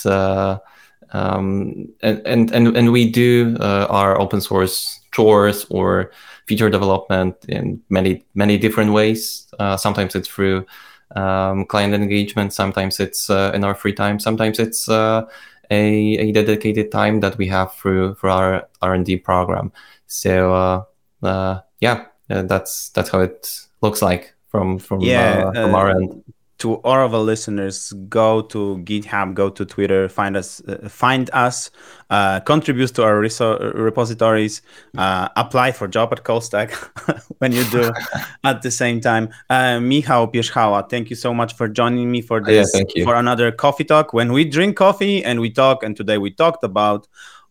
um, 1.10 1.88
and 2.02 2.26
and 2.26 2.50
and 2.52 2.76
and 2.76 2.92
we 2.92 3.10
do 3.10 3.56
uh, 3.60 3.86
our 3.90 4.20
open 4.20 4.40
source 4.40 5.00
chores 5.12 5.66
or 5.70 6.12
feature 6.46 6.70
development 6.70 7.34
in 7.48 7.82
many 7.88 8.24
many 8.34 8.58
different 8.58 8.92
ways. 8.92 9.46
Uh, 9.58 9.76
sometimes 9.76 10.14
it's 10.14 10.28
through 10.28 10.66
um, 11.16 11.64
client 11.64 11.94
engagement. 11.94 12.52
Sometimes 12.52 13.00
it's 13.00 13.30
uh, 13.30 13.52
in 13.54 13.64
our 13.64 13.74
free 13.74 13.92
time. 13.92 14.18
Sometimes 14.18 14.58
it's 14.58 14.88
uh, 14.88 15.26
a, 15.70 16.18
a 16.18 16.32
dedicated 16.32 16.90
time 16.90 17.20
that 17.20 17.36
we 17.38 17.46
have 17.48 17.74
through 17.74 18.14
for 18.14 18.30
our 18.30 18.68
R 18.82 18.94
and 18.94 19.04
D 19.04 19.16
program. 19.16 19.72
So 20.06 20.52
uh, 20.54 20.84
uh, 21.26 21.60
yeah, 21.80 22.06
uh, 22.30 22.42
that's 22.42 22.90
that's 22.90 23.10
how 23.10 23.20
it 23.20 23.60
looks 23.80 24.02
like 24.02 24.34
from 24.48 24.78
from 24.78 25.00
Yeah, 25.00 25.44
uh, 25.46 25.52
from 25.52 25.74
our 25.74 25.90
end. 25.90 26.24
To 26.58 26.74
all 26.82 27.04
of 27.06 27.14
our 27.14 27.20
listeners, 27.20 27.92
go 28.08 28.42
to 28.42 28.78
GitHub, 28.84 29.34
go 29.34 29.48
to 29.48 29.64
Twitter, 29.64 30.08
find 30.08 30.36
us, 30.36 30.60
uh, 30.66 30.88
find 30.88 31.30
us, 31.32 31.70
uh, 32.10 32.40
contribute 32.40 32.92
to 32.94 33.04
our 33.04 33.20
reso- 33.20 33.72
repositories, 33.74 34.62
uh, 34.96 35.28
apply 35.36 35.70
for 35.72 35.86
job 35.86 36.12
at 36.12 36.24
Callstack 36.24 36.72
when 37.38 37.52
you 37.52 37.62
do. 37.70 37.92
at 38.44 38.62
the 38.62 38.70
same 38.70 39.00
time, 39.00 39.28
uh, 39.50 39.78
Michał 39.80 40.26
Pierzchała, 40.32 40.82
thank 40.90 41.10
you 41.10 41.16
so 41.16 41.32
much 41.32 41.54
for 41.54 41.68
joining 41.68 42.10
me 42.10 42.20
for 42.22 42.40
Oh, 42.44 42.50
yeah, 42.50 42.62
this 42.62 42.72
thank 42.72 42.94
you. 42.96 43.04
for 43.04 43.14
another 43.14 43.52
coffee 43.52 43.84
talk. 43.84 44.12
When 44.12 44.32
we 44.32 44.44
drink 44.44 44.76
coffee 44.76 45.24
and 45.24 45.40
we 45.40 45.50
talk, 45.50 45.82
and 45.84 45.96
today 45.96 46.18
we 46.18 46.30
talked 46.32 46.64
about 46.64 47.06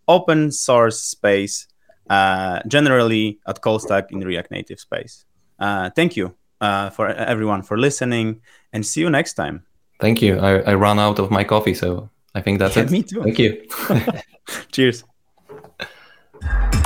open 0.07 0.51
source 0.51 0.99
space, 0.99 1.67
uh, 2.09 2.59
generally 2.67 3.39
at 3.47 3.61
Callstack 3.61 4.11
in 4.11 4.19
React 4.19 4.51
Native 4.51 4.79
space. 4.79 5.25
Uh, 5.59 5.89
thank 5.95 6.15
you 6.17 6.33
uh, 6.61 6.89
for 6.89 7.07
everyone 7.09 7.61
for 7.63 7.77
listening, 7.77 8.41
and 8.73 8.85
see 8.85 9.01
you 9.01 9.09
next 9.09 9.33
time. 9.33 9.65
Thank 9.99 10.21
you. 10.21 10.37
I, 10.39 10.59
I 10.59 10.73
ran 10.75 10.99
out 10.99 11.19
of 11.19 11.31
my 11.31 11.43
coffee, 11.43 11.73
so 11.73 12.09
I 12.35 12.41
think 12.41 12.59
that's 12.59 12.75
Yeah, 12.75 12.83
it. 12.83 12.91
me 12.91 13.03
too. 13.03 13.23
Thank 13.23 13.39
you. 13.39 13.67
Cheers. 14.71 15.03